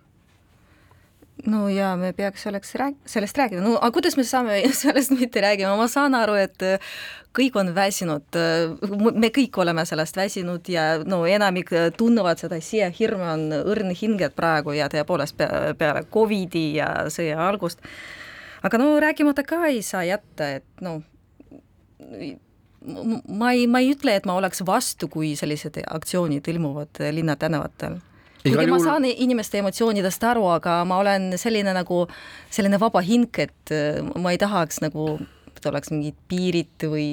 [1.47, 5.43] no ja me peaks selleks rääg-, sellest rääkima, no aga kuidas me saame sellest mitte
[5.45, 6.91] räägima, ma saan aru, et äh,
[7.37, 8.75] kõik on väsinud, äh,
[9.15, 14.75] me kõik oleme sellest väsinud ja no enamik tunnevad seda sisehirmu, on õrn hinged praegu
[14.77, 17.81] ja tõepoolest peale, peale Covidi ja sõja algust.
[18.63, 21.03] aga no rääkimata ka ei saa jätta, et noh,
[23.29, 28.01] ma ei, ma ei ütle, et ma oleks vastu, kui sellised aktsioonid ilmuvad linnatänavatel
[28.45, 32.05] kuigi ma saan inimeste emotsioonidest aru, aga ma olen selline nagu,
[32.53, 35.13] selline vaba hing, et äh, ma ei tahaks nagu,
[35.53, 37.09] et oleks mingid piirid või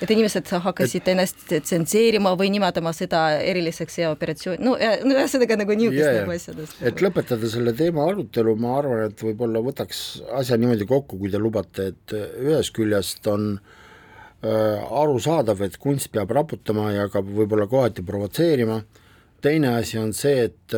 [0.00, 6.14] et inimesed hakkasid et, ennast tsenseerima või nimetama seda eriliseks sõjaoperatsiooni, no ühesõnaga nagu niisugust
[6.22, 6.78] nagu asjadest.
[6.88, 11.42] et lõpetada selle teema arutelu, ma arvan, et võib-olla võtaks asja niimoodi kokku, kui te
[11.42, 18.06] lubate, et ühest küljest on äh, arusaadav, et kunst peab raputama ja ka võib-olla kohati
[18.08, 18.97] provotseerima äh,,
[19.40, 20.76] teine asi on see, et,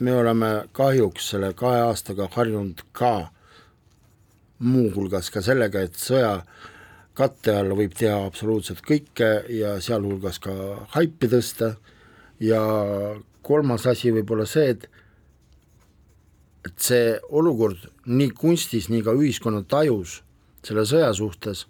[0.00, 3.30] me oleme kahjuks selle kahe aastaga harjunud ka
[4.58, 6.40] muuhulgas ka sellega, et sõja
[7.16, 10.52] katte all võib teha absoluutselt kõike ja sealhulgas ka
[10.96, 11.76] haipi tõsta.
[12.40, 12.60] Ja
[13.46, 14.88] kolmas asi võib olla see, et
[16.66, 17.78] et see olukord
[18.10, 20.20] nii kunstis, nii ka ühiskonna tajus
[20.66, 21.62] selle sõja suhtes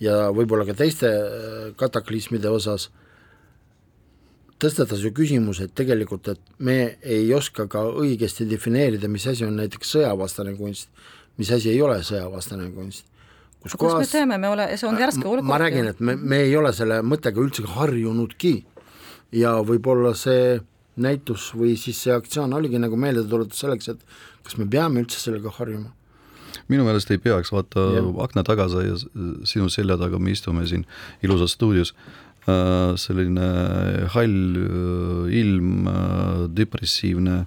[0.00, 1.10] ja võib-olla ka teiste
[1.76, 2.88] kataklysmide osas
[4.60, 9.56] tõstatas ju küsimuse, et tegelikult, et me ei oska ka õigesti defineerida, mis asi on
[9.58, 10.90] näiteks sõjavastane kunst,
[11.40, 13.06] mis asi ei ole sõjavastane kunst.
[13.60, 15.48] kus kohas me teame, me ole, see on värske olukord.
[15.48, 18.54] ma räägin, et me, me ei ole selle mõttega üldse harjunudki
[19.36, 20.60] ja võib-olla see
[21.00, 24.00] näitus või siis see aktsioon oligi nagu meeldetuletus selleks, et
[24.44, 25.92] kas me peame üldse sellega harjuma
[26.70, 28.02] minu meelest ei peaks, vaata ja.
[28.22, 28.94] akna taga sa ja
[29.48, 30.84] sinu selja taga me istume siin
[31.22, 33.48] ilusas stuudios Äh, selline
[34.14, 37.46] hall äh, ilm, äh, depressiivne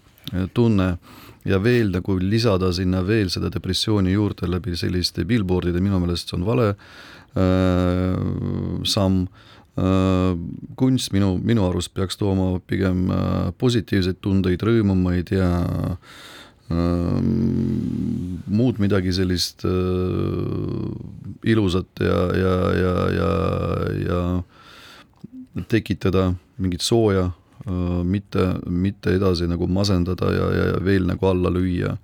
[0.53, 0.97] tunne
[1.45, 6.37] ja veel nagu lisada sinna veel seda depressiooni juurde läbi selliste billboardide, minu meelest see
[6.39, 8.15] on vale äh,
[8.87, 9.25] samm
[9.75, 10.37] äh,.
[10.77, 15.49] kunst minu, minu arust peaks tooma pigem äh, positiivseid tundeid, rõõmu, ma ei tea
[16.71, 17.19] äh,,
[18.47, 19.71] muud midagi sellist äh,
[21.43, 23.31] ilusat ja, ja, ja, ja,
[24.07, 24.21] ja
[25.69, 27.29] tekitada mingit sooja,
[27.67, 31.97] äh, mitte, mitte edasi nagu masendada ja, ja veel nagu alla lüüa.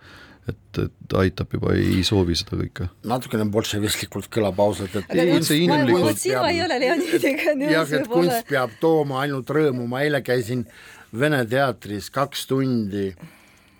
[0.49, 2.87] et, et aitab juba, ei soovi seda kõike.
[3.05, 6.23] natukene bolševistlikult kõlab ausalt, et Ei, üldse inimlikult nõus
[7.69, 10.65] jah, et kunst peab tooma ainult rõõmu, ma eile käisin
[11.13, 13.11] Vene teatris kaks tundi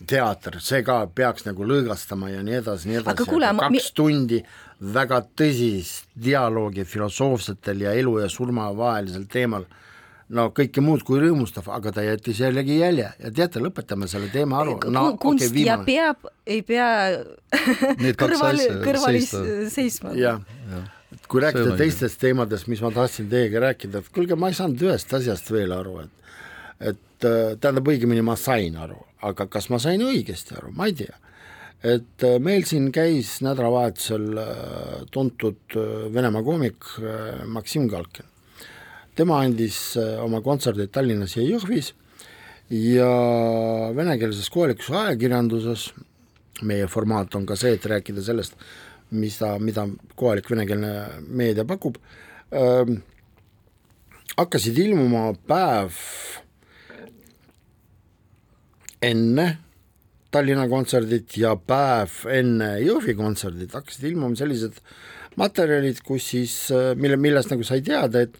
[0.10, 3.84] teater, see ka peaks nagu lõõgastama ja nii edasi, nii edasi, Aga kuule, kaks mi-
[3.96, 4.40] tundi
[4.80, 9.66] väga tõsist dialoogi filosoofsetel ja elu ja surma vahelisel teemal,
[10.36, 14.62] no kõike muud kui rõõmustav, aga ta jättis jällegi jälje ja teate, lõpetame selle teema
[14.62, 15.88] ära, no kunst ja viimane.
[15.88, 16.88] peab, ei pea
[18.20, 19.44] kõrval asja, kõrval seista.
[19.74, 20.14] seisma.
[20.20, 20.40] jah,
[21.12, 24.58] et kui See rääkida teistest teemadest, mis ma tahtsin teiega rääkida, et kuulge, ma ei
[24.58, 26.16] saanud ühest asjast veel aru, et
[26.80, 30.96] et äh, tähendab, õigemini ma sain aru, aga kas ma sain õigesti aru, ma ei
[31.02, 31.18] tea.
[31.84, 38.26] Et äh, meil siin käis nädalavahetusel äh, tuntud äh, Venemaa koomik äh, Maksim Galkin.
[39.16, 41.94] tema andis äh, oma kontserdid Tallinnas ja Jõhvis
[42.70, 43.10] ja
[43.96, 45.90] venekeelses kohalikus ajakirjanduses,
[46.62, 48.60] meie formaat on ka see, et rääkida sellest,
[49.12, 49.88] mis ta, mida
[50.20, 50.92] kohalik venekeelne
[51.26, 51.98] meedia pakub
[52.54, 53.00] ähm,,
[54.38, 55.96] hakkasid ilmuma päev
[59.02, 59.48] enne
[60.30, 64.78] Tallinna kontserdit ja päev enne Jõhvi kontserdit hakkasid ilmuma sellised
[65.40, 66.54] materjalid, kus siis,
[67.00, 68.38] mille, millest nagu sai teada, et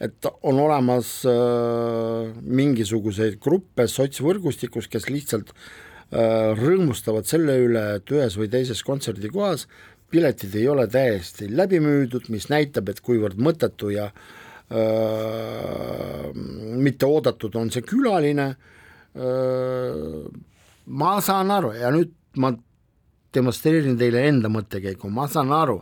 [0.00, 8.38] et on olemas äh, mingisuguseid gruppe sotsvõrgustikus, kes lihtsalt äh, rõõmustavad selle üle, et ühes
[8.40, 9.66] või teises kontserdikohas
[10.10, 14.14] piletid ei ole täiesti läbi müüdud, mis näitab, et kuivõrd mõttetu ja äh,
[16.80, 20.24] mitte oodatud on see külaline äh,,
[20.90, 21.72] ma saan aru.
[21.78, 22.52] Ja nüüd ma
[23.34, 25.78] demonstreerin teile enda mõttekäiku, ma saan aru,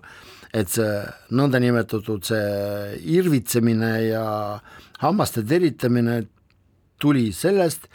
[0.55, 0.90] et see
[1.37, 4.27] nõndanimetatud see irvitsemine ja
[5.03, 6.21] hammaste teritamine
[7.01, 7.88] tuli sellest,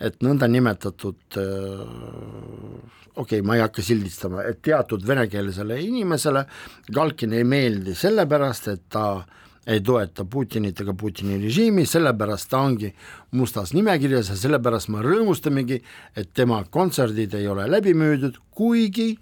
[0.00, 1.80] et nõndanimetatud äh,
[3.20, 6.46] okei okay,, ma ei hakka sildistama, et teatud venekeelsele inimesele
[6.92, 9.04] Galkin ei meeldi sellepärast, et ta
[9.66, 12.90] ei toeta Putinit ega Putini režiimi, sellepärast ta ongi
[13.36, 15.80] mustas nimekirjas ja sellepärast me rõõmustamegi,
[16.16, 19.12] et tema kontserdid ei ole läbi müüdud, kuigi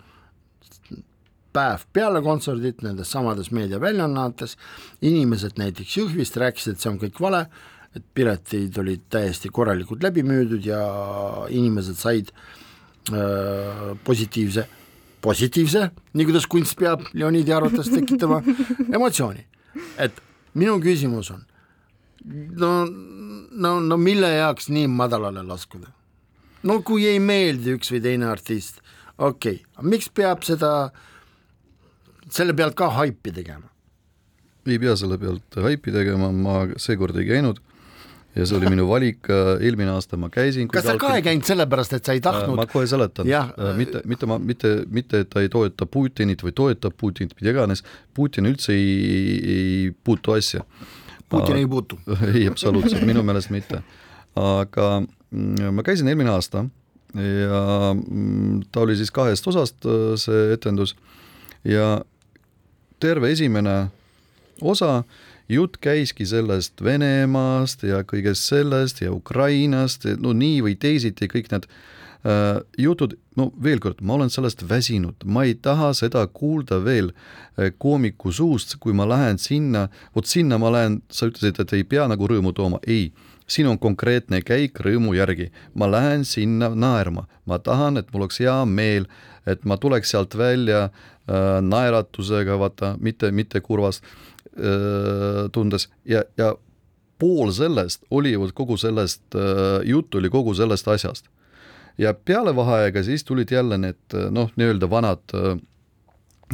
[1.55, 4.55] päev peale kontserdit nendes samades meediaväljaannetes
[5.03, 7.47] inimesed näiteks Jõhvist rääkisid, et see on kõik vale,
[7.97, 10.81] et piletid olid täiesti korralikult läbi müüdud ja
[11.51, 12.31] inimesed said
[13.11, 14.69] äh, positiivse,
[15.25, 18.43] positiivse, nii kuidas kunst peab Leonidi arvates tekitama
[19.01, 19.47] emotsiooni.
[19.99, 20.28] et
[20.59, 21.45] minu küsimus on,
[22.59, 22.73] no,
[23.51, 25.93] no, no mille jaoks nii madalale laskuda?
[26.69, 28.83] no kui ei meeldi üks või teine artist,
[29.17, 30.91] okei okay., miks peab seda,
[32.31, 33.69] selle pealt ka haipi tegema?
[34.69, 37.63] ei pea selle pealt haipi tegema, ma seekord ei käinud
[38.37, 39.29] ja see oli minu valik,
[39.65, 40.69] eelmine aasta ma käisin.
[40.71, 42.57] kas sa ka ei käinud sellepärast, et sa ei tahtnud?
[42.59, 43.29] ma kohe seletan,
[43.79, 47.85] mitte, mitte ma, mitte, mitte, et ta ei toeta Putinit või toetab Putinit, mida iganes,
[48.15, 50.65] Putin üldse ei, ei puutu asja.
[51.29, 51.99] Putin ei puutu
[52.35, 53.83] ei, absoluutselt, minu meelest mitte.
[54.39, 56.67] aga mm, ma käisin eelmine aasta
[57.15, 57.63] ja
[57.95, 59.89] mm, ta oli siis kahest osast,
[60.21, 60.95] see etendus,
[61.65, 61.99] ja
[63.01, 63.89] terve esimene
[64.61, 65.03] osa
[65.49, 71.69] jutt käiski sellest Venemaast ja kõigest sellest ja Ukrainast, no nii või teisiti kõik need
[71.69, 77.13] äh, jutud, no veel kord, ma olen sellest väsinud, ma ei taha seda kuulda veel
[77.13, 81.89] äh, koomiku suust, kui ma lähen sinna, vot sinna ma lähen, sa ütlesid, et ei
[81.89, 83.11] pea nagu rõõmu tooma, ei
[83.49, 88.43] siin on konkreetne käik rõõmu järgi, ma lähen sinna naerma, ma tahan, et mul oleks
[88.45, 89.09] hea meel,
[89.49, 94.03] et ma tuleks sealt välja äh, naeratusega, vaata, mitte, mitte kurvas.
[94.03, 94.38] äh,
[95.53, 96.55] tundes ja, ja
[97.19, 101.27] pool sellest oli ju kogu sellest äh,, jutt oli kogu sellest asjast.
[101.99, 105.59] ja peale vaheaega siis tulid jälle need noh, nii-öelda vanad äh,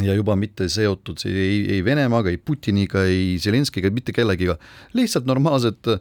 [0.02, 4.56] ja juba mitte seotud ei, ei Venemaaga, ei Putiniga, ei Zelenskiga, mitte kellegiga,
[4.92, 6.00] lihtsalt normaalsed äh,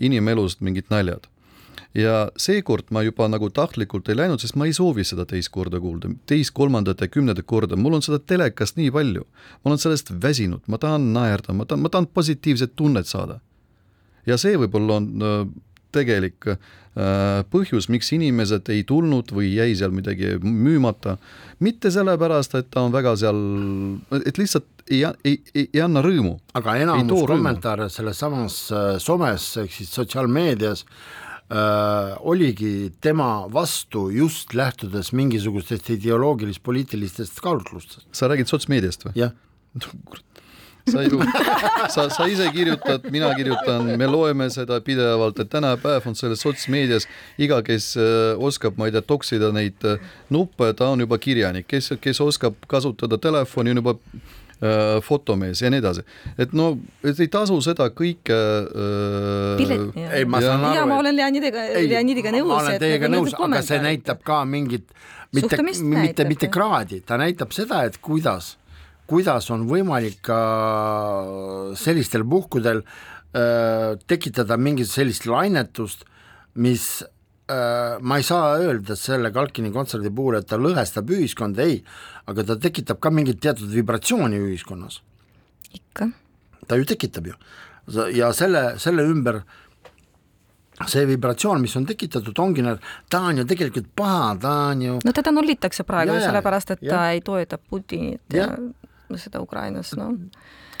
[0.00, 1.30] inimelust mingid naljad.
[1.96, 5.80] Ja seekord ma juba nagu tahtlikult ei läinud, sest ma ei soovi seda teist korda
[5.82, 9.26] kuulda, teist, kolmandat ja kümnendat korda, mul on seda telekast nii palju.
[9.64, 13.40] ma olen sellest väsinud, ma tahan naerda, ma tahan, ma tahan positiivset tunnet saada.
[14.26, 15.40] ja see võib-olla on äh,
[15.96, 16.58] tegelik äh,
[17.52, 21.16] põhjus, miks inimesed ei tulnud või jäi seal midagi müümata,
[21.60, 23.38] mitte sellepärast, et ta on väga seal,
[24.22, 26.36] et lihtsalt ei, ei, ei, ei anna rõõmu.
[26.58, 30.84] aga enamus kommentaare selles samas äh, somes ehk siis sotsiaalmeedias
[32.26, 38.06] oligi tema vastu just lähtudes mingisugustest ideoloogilis-poliitilistest kaalutlustest.
[38.12, 39.12] sa räägid sotsmeediast või?
[39.14, 39.30] jah.
[40.92, 41.20] sa ju,
[41.88, 47.08] sa, sa ise kirjutad, mina kirjutan, me loeme seda pidevalt, et tänapäev on selles sotsmeedias
[47.42, 51.66] iga, kes äh, oskab, ma ei tea, toksida neid äh, nuppe, ta on juba kirjanik,
[51.70, 54.45] kes, kes oskab kasutada telefoni, on juba äh,
[55.04, 56.02] fotomees ja nii edasi.
[56.38, 56.70] et no,
[57.04, 59.64] et ei tasu seda kõike äh,
[60.16, 60.78] ei, ma saan aru.
[60.78, 62.48] ja ma olen Leonidiga, Leonidiga nõus.
[62.48, 64.88] ma olen teiega nõus, aga see näitab ka mingit,
[65.36, 68.54] mitte, mitte, mitte kraadi, ta näitab seda, et kuidas,
[69.10, 70.40] kuidas on võimalik ka
[71.76, 76.08] sellistel puhkudel äh, tekitada mingit sellist lainetust,
[76.56, 77.12] mis äh,
[77.46, 81.76] ma ei saa öelda selle Kalkini kontserdi puhul, et ta lõhestab ühiskonda, ei,
[82.26, 85.00] aga ta tekitab ka mingit teatud vibratsiooni ühiskonnas.
[85.72, 86.10] ikka.
[86.66, 87.36] ta ju tekitab ju
[88.16, 89.40] ja selle, selle ümber
[90.90, 94.98] see vibratsioon, mis on tekitatud, ongi need, ta on ju tegelikult paha, ta on ju
[95.04, 96.96] no teda nullitakse praegu Ja, sellepärast, et ja.
[96.96, 98.58] ta ei toeta Putinit ja, Ja.
[99.08, 100.12] ja seda Ukrainas, noh.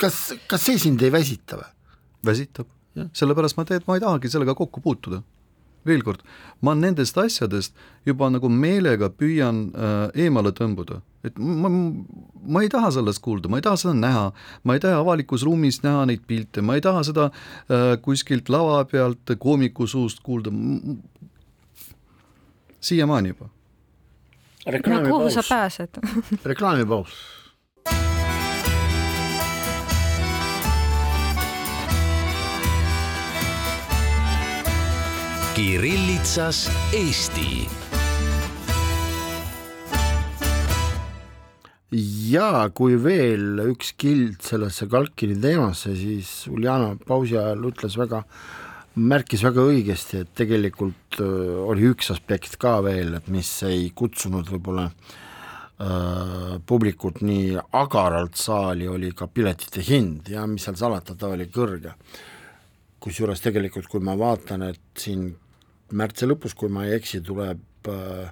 [0.00, 1.70] kas, kas see sind ei väsita või?
[2.26, 2.66] väsitab
[3.12, 5.22] sellepärast ma teen, ma ei tahagi sellega kokku puutuda.
[5.86, 6.22] Veel kord,
[6.64, 7.74] ma nendest asjadest
[8.06, 13.60] juba nagu meelega püüan äh, eemale tõmbuda, et ma, ma ei taha sellest kuulda, ma
[13.60, 14.24] ei taha seda näha,
[14.64, 18.82] ma ei taha avalikus ruumis näha neid pilte, ma ei taha seda äh, kuskilt lava
[18.90, 20.52] pealt koomiku suust kuulda.
[22.80, 23.48] siiamaani juba.
[24.66, 25.98] no kuhu sa pääsed
[26.44, 27.35] reklaamipaus.
[35.56, 37.64] Kirillitsas Eesti.
[42.28, 48.20] ja kui veel üks kild sellesse Kalkini teemasse, siis Uljana pausi ajal ütles väga,
[49.00, 54.52] märkis väga õigesti, et tegelikult öö, oli üks aspekt ka veel, et mis ei kutsunud
[54.52, 61.32] võib-olla äh, publikut nii agaralt saali, oli ka piletite hind ja mis seal salata, ta
[61.32, 61.96] oli kõrge.
[63.00, 65.30] kusjuures tegelikult, kui ma vaatan, et siin
[65.94, 68.30] märtsi lõpus, kui ma ei eksi, tuleb äh,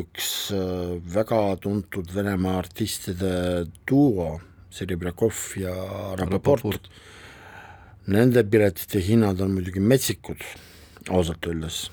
[0.00, 4.40] üks äh, väga tuntud Venemaa artistide duo,
[4.70, 5.74] Serebrakov ja
[6.18, 6.90] Rapoport.
[8.12, 10.42] Nende piletite hinnad on muidugi metsikud,
[11.10, 11.90] ausalt öeldes.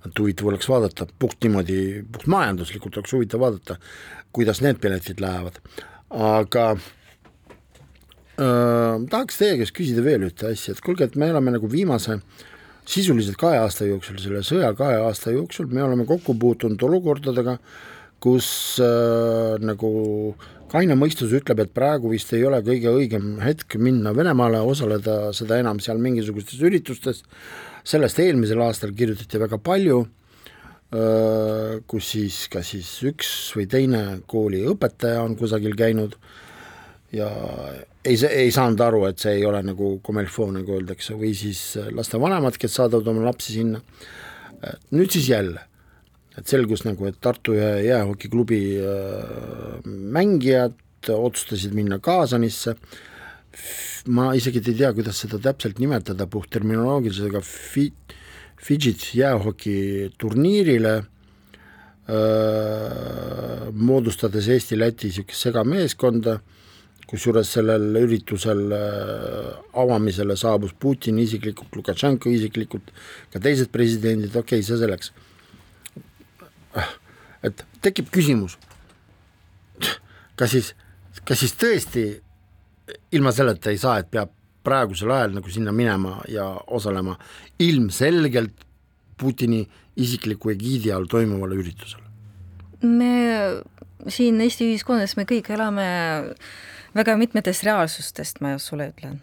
[0.00, 3.76] et huvitav oleks vaadata, puht niimoodi, puht majanduslikult oleks huvitav vaadata,
[4.32, 5.58] kuidas need piletid lähevad,
[6.08, 6.64] aga
[8.40, 12.16] äh, tahaks teie käest küsida veel ühte asja, et kuulge, et me oleme nagu viimase
[12.90, 17.56] sisuliselt kahe aasta jooksul, selle sõja kahe aasta jooksul me oleme kokku puutunud olukordadega,
[18.20, 18.50] kus
[18.84, 19.90] äh, nagu
[20.70, 25.58] kaine mõistus ütleb, et praegu vist ei ole kõige õigem hetk minna Venemaale, osaleda seda
[25.58, 27.24] enam seal mingisugustes üritustes,
[27.82, 30.04] sellest eelmisel aastal kirjutati väga palju,
[31.90, 36.16] kus siis kas siis üks või teine kooli õpetaja on kusagil käinud
[37.12, 37.28] ja
[38.04, 41.62] ei, ei saanud aru, et see ei ole nagu komilfoo, nagu öeldakse, või siis
[41.94, 43.80] lastevanemad, kes saadavad oma lapsi sinna.
[44.92, 45.60] nüüd siis jälle,
[46.38, 48.84] et selgus nagu, et Tartu jäähokiklubi äh,
[49.86, 50.76] mängijad
[51.08, 52.74] otsustasid minna Kaasanisse,
[54.12, 57.92] ma isegi ei tea, kuidas seda täpselt nimetada puhtterminoloogiliselt, aga fi-,
[58.60, 61.06] Fidžit jäähoki turniirile äh,
[63.72, 66.34] moodustades Eesti-Läti niisugust segameeskonda,
[67.10, 69.50] kusjuures sellel üritusel äh,
[69.82, 72.92] avamisele saabus Putin isiklikult, Lukašenko isiklikult,
[73.32, 75.12] ka teised presidendid, okei okay,, see selleks.
[77.46, 78.56] et tekib küsimus,
[80.38, 80.74] kas siis,
[81.26, 82.04] kas siis tõesti
[83.16, 84.30] ilma selleta ei saa, et peab
[84.66, 87.16] praegusel ajal nagu sinna minema ja osalema
[87.58, 88.66] ilmselgelt
[89.20, 89.60] Putini
[90.00, 92.06] isikliku egiidi all toimuvale üritusele?
[92.80, 93.10] me
[94.08, 95.88] siin Eesti ühiskonnas, me kõik elame
[96.94, 99.20] väga mitmetest reaalsustest, ma sulle ütlen.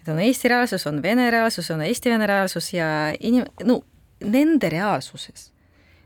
[0.00, 2.86] et on Eesti reaalsus, on Vene reaalsus, on Eesti-Vene reaalsus ja
[3.20, 3.82] inim-, no
[4.20, 5.54] nende reaalsuses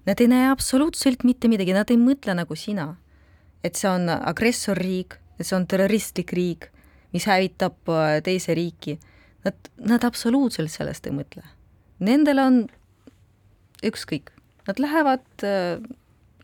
[0.08, 2.96] nad ei näe absoluutselt mitte midagi, nad ei mõtle nagu sina.
[3.66, 6.68] et see on agressorriik, et see on terroristlik riik,
[7.10, 8.94] mis hävitab äh, teise riiki.
[9.42, 11.42] Nad, nad absoluutselt sellest ei mõtle.
[11.98, 12.60] Nendel on
[13.82, 14.30] ükskõik,
[14.70, 15.82] nad lähevad äh,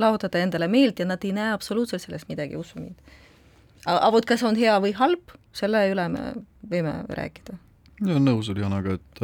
[0.03, 3.15] lahutada endale meelt ja nad ei näe absoluutselt sellest midagi, usu mind.
[3.85, 6.25] Aga vot kas on hea või halb, selle üle me
[6.71, 7.59] võime rääkida.
[8.05, 9.23] ja nõus Uljanaga, et,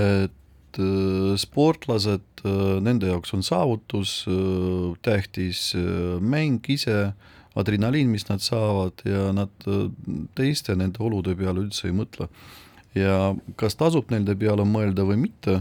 [0.00, 2.44] et äh, sportlased,
[2.80, 4.22] nende jaoks on saavutus
[5.04, 5.74] tähtis,
[6.20, 7.12] mäng ise,
[7.58, 9.68] adrenaliin, mis nad saavad ja nad
[10.38, 12.30] teiste nende olude peale üldse ei mõtle.
[12.94, 15.60] ja kas tasub nende peale mõelda või mitte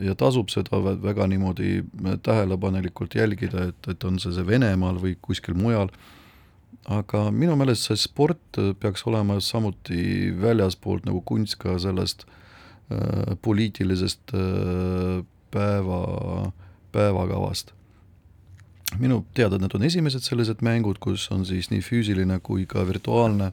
[0.00, 1.82] ja tasub seda väga niimoodi
[2.22, 5.90] tähelepanelikult jälgida, et, et on see see Venemaal või kuskil mujal,
[6.88, 14.34] aga minu meelest see sport peaks olema samuti väljaspoolt nagu kunst ka sellest äh, poliitilisest
[14.34, 15.20] äh,
[15.50, 16.52] päeva,
[16.92, 17.72] päevakavast.
[18.98, 23.52] minu teada need on esimesed sellised mängud, kus on siis nii füüsiline kui ka virtuaalne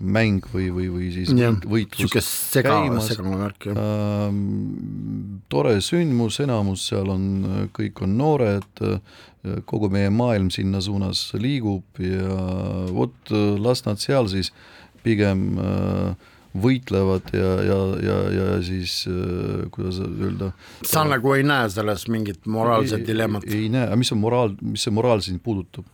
[0.00, 3.10] mäng või, või, või siis jah, võitlus sega, käimas.
[3.68, 4.40] Ähm,
[5.52, 7.26] tore sündmus, enamus seal on,
[7.76, 8.82] kõik on noored,
[9.68, 12.40] kogu meie maailm sinna suunas liigub ja
[12.92, 14.52] vot las nad seal siis
[15.04, 16.28] pigem äh,
[16.60, 20.50] võitlevad ja, ja, ja, ja siis äh, kuidas öelda.
[20.86, 23.46] sa nagu ei näe selles mingit moraalset dilemmat?
[23.46, 25.86] ei näe, aga mis on moraal, mis see moraal siin puudutab?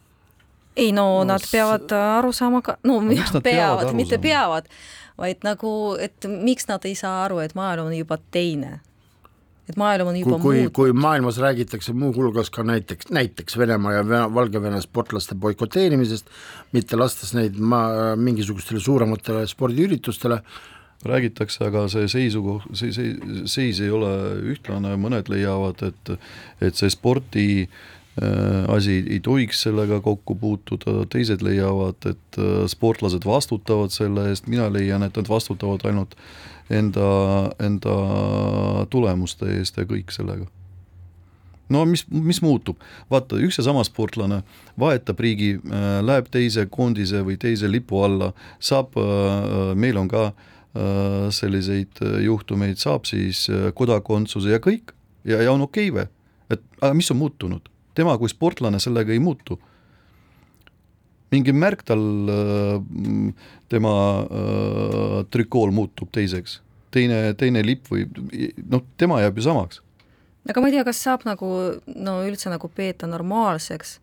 [0.77, 4.23] Ei no, No nad peavad aru saama ka, no peavad peavad, mitte saama?
[4.23, 4.69] peavad,
[5.19, 5.71] vaid nagu,
[6.01, 8.81] et miks nad ei saa aru, et maailm on juba teine.
[9.69, 10.73] et maailm on kui juba, kui, muutunud.
[10.73, 16.27] kui maailmas räägitakse muuhulgas ka näiteks, näiteks Venemaa ja Vene- Valgevene sportlaste boikoteerimisest,
[16.73, 17.83] mitte lastes neid ma,
[18.17, 20.39] mingisugustele suurematele spordiüritustele,
[21.07, 23.17] räägitakse, aga see seisukoht, see, see
[23.51, 24.13] seis ei ole
[24.55, 26.15] ühtlane, mõned leiavad, et
[26.61, 27.67] et see spordi
[28.73, 34.71] asi ei tohiks sellega kokku puutuda, teised leiavad, et äh, sportlased vastutavad selle eest, mina
[34.73, 36.17] leian, et nad vastutavad ainult
[36.73, 37.09] enda,
[37.61, 37.97] enda
[38.91, 40.49] tulemuste eest ja kõik sellega.
[41.69, 42.79] No mis, mis muutub,
[43.11, 44.43] vaata üks ja sama sportlane
[44.79, 45.57] vahetab riigi,
[46.07, 48.31] läheb teise koondise või teise lipu alla,
[48.63, 48.95] saab,
[49.75, 54.95] meil on ka äh, selliseid äh, juhtumeid, saab siis äh, kodakondsuse ja kõik.
[55.27, 56.13] Ja, ja on okei okay või?
[56.55, 57.67] et aga mis on muutunud,
[57.97, 59.59] tema kui sportlane sellega ei muutu.
[61.35, 62.03] mingi märk tal,
[63.69, 66.61] tema äh, trikool muutub teiseks,
[66.95, 68.07] teine, teine lipp või
[68.71, 69.83] noh, tema jääb ju samaks.
[70.47, 71.49] Aga ma ei tea, kas saab nagu
[71.91, 73.97] no üldse nagu peeta normaalseks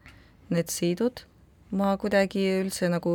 [0.52, 1.24] need sõidud,
[1.72, 3.14] ma kuidagi üldse nagu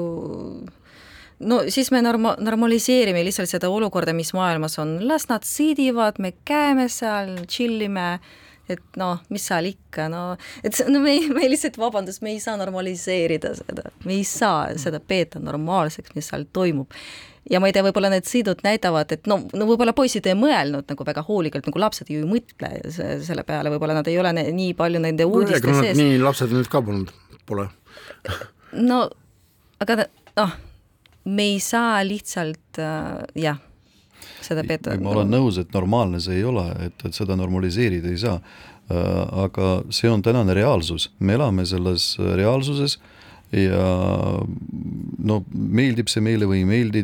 [1.38, 6.32] no siis me norma-, normaliseerime lihtsalt seda olukorda, mis maailmas on, las nad sõidivad, me
[6.48, 8.08] käime seal, tšillime,
[8.74, 10.22] et noh, mis seal ikka, no
[10.64, 14.24] et see- no me ei, me lihtsalt, vabandust, me ei saa normaliseerida seda, me ei
[14.28, 16.92] saa seda peeta normaalseks, mis seal toimub
[17.50, 20.84] ja ma ei tea, võib-olla need sõidud näitavad, et no, no võib-olla poisid ei mõelnud
[20.92, 24.32] nagu väga hoolikalt, nagu lapsed ju ei mõtle se- selle peale, võib-olla nad ei ole
[24.36, 25.96] ne- nii palju nende uudiste nad sees.
[25.96, 27.12] nii lapsed nüüd ka polnud,
[27.48, 27.68] pole.
[28.72, 29.06] no
[29.80, 30.04] aga
[30.36, 30.52] noh,
[31.28, 33.58] me ei saa lihtsalt äh, jah,
[34.44, 34.96] seda peeta.
[35.00, 38.40] ma olen nõus, et normaalne see ei ole, et, et seda normaliseerida ei saa.
[38.88, 42.94] aga see on tänane reaalsus, me elame selles reaalsuses
[43.52, 43.84] ja
[45.24, 47.02] no meeldib see meile või ei meeldi,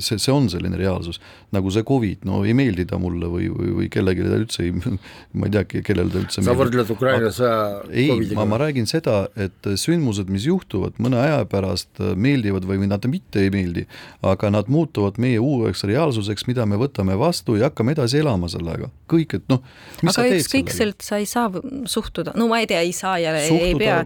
[0.00, 1.18] see, see on selline reaalsus.
[1.52, 4.72] nagu see Covid, no ei meeldi ta mulle või, või, või kellelegi ta üldse ei,
[5.38, 8.60] ma ei tea, kellele ta üldse sa võrdled Ukraina sõja ei, ma, ma?
[8.62, 13.52] räägin seda, et sündmused, mis juhtuvad mõne aja pärast, meeldivad või, või nad mitte ei
[13.52, 13.84] meeldi,
[14.24, 18.88] aga nad muutuvad meie uueks reaalsuseks, mida me võtame vastu ja hakkame edasi elama sellega.
[19.12, 19.60] kõik, et noh,
[20.00, 20.46] mis aga sa teed sellega?
[20.46, 21.52] ükskõikselt sa ei saa
[21.90, 24.00] suhtuda, no ma ei tea, ei saa ja ei, ei Suhtuda- pea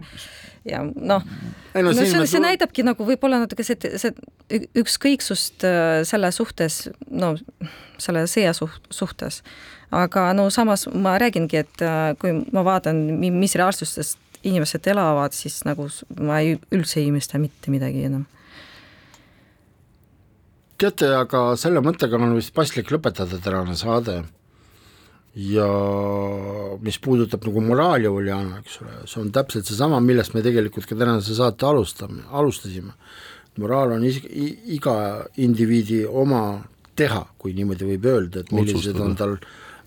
[0.67, 1.23] ja noh,
[1.73, 7.33] no, no see, see näitabki nagu võib-olla natuke see, see ükskõiksust äh, selle suhtes, no
[8.01, 9.41] selle sõja suht-, suhtes.
[9.91, 14.15] aga no samas ma räägingi, et äh, kui ma vaatan, mis reaalsustes
[14.47, 15.87] inimesed elavad, siis nagu
[16.21, 18.25] ma ei, üldse ei imesta mitte midagi enam.
[20.77, 24.21] teate, aga selle mõttega on vist paslik lõpetada tänane saade
[25.37, 25.67] ja
[26.81, 30.97] mis puudutab nagu moraali, Uljana, eks ole, see on täpselt seesama, millest me tegelikult ka
[30.97, 32.95] tänase saate alustame, alustasime.
[33.57, 34.23] moraal on is-,
[34.73, 34.97] iga
[35.41, 36.59] indiviidi oma
[36.97, 39.05] teha, kui niimoodi võib öelda, et millised Otsustada.
[39.05, 39.37] on tal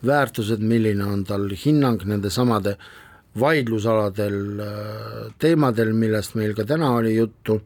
[0.06, 2.76] väärtused, milline on tal hinnang nende samade
[3.38, 7.60] vaidlusaladel äh, teemadel, millest meil ka täna oli juttu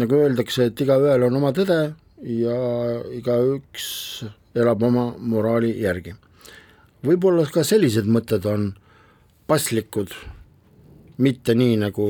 [0.00, 1.80] nagu öeldakse, et igaühel on oma tõde
[2.22, 2.56] ja
[3.16, 6.14] igaüks elab oma moraali järgi.
[7.06, 8.74] võib-olla ka sellised mõtted on
[9.48, 10.12] paslikud,
[11.18, 12.06] mitte nii nagu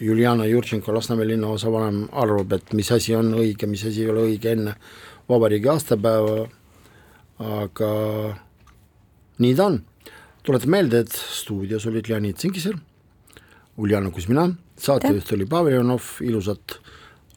[0.00, 4.52] Juliana Jurtšenko Lasnamäe linnaosavanem arvab, et mis asi on õige, mis asi ei ole õige
[4.52, 4.74] enne
[5.28, 6.44] vabariigi aastapäeva,
[7.40, 7.92] aga
[9.40, 9.80] nii ta on.
[10.46, 12.76] tuletan meelde, et stuudios olid Leonid Tsinkisel,
[13.82, 14.46] Uljana Kuzmina,
[14.78, 16.76] saatejuht oli Pavel Ivanov, ilusat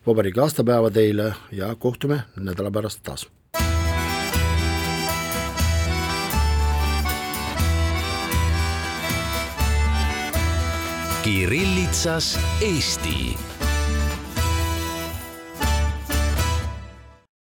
[0.08, 3.28] vabariigi aastapäeva teile ja kohtume nädala pärast taas.
[11.24, 13.49] Kirillitsas Eesti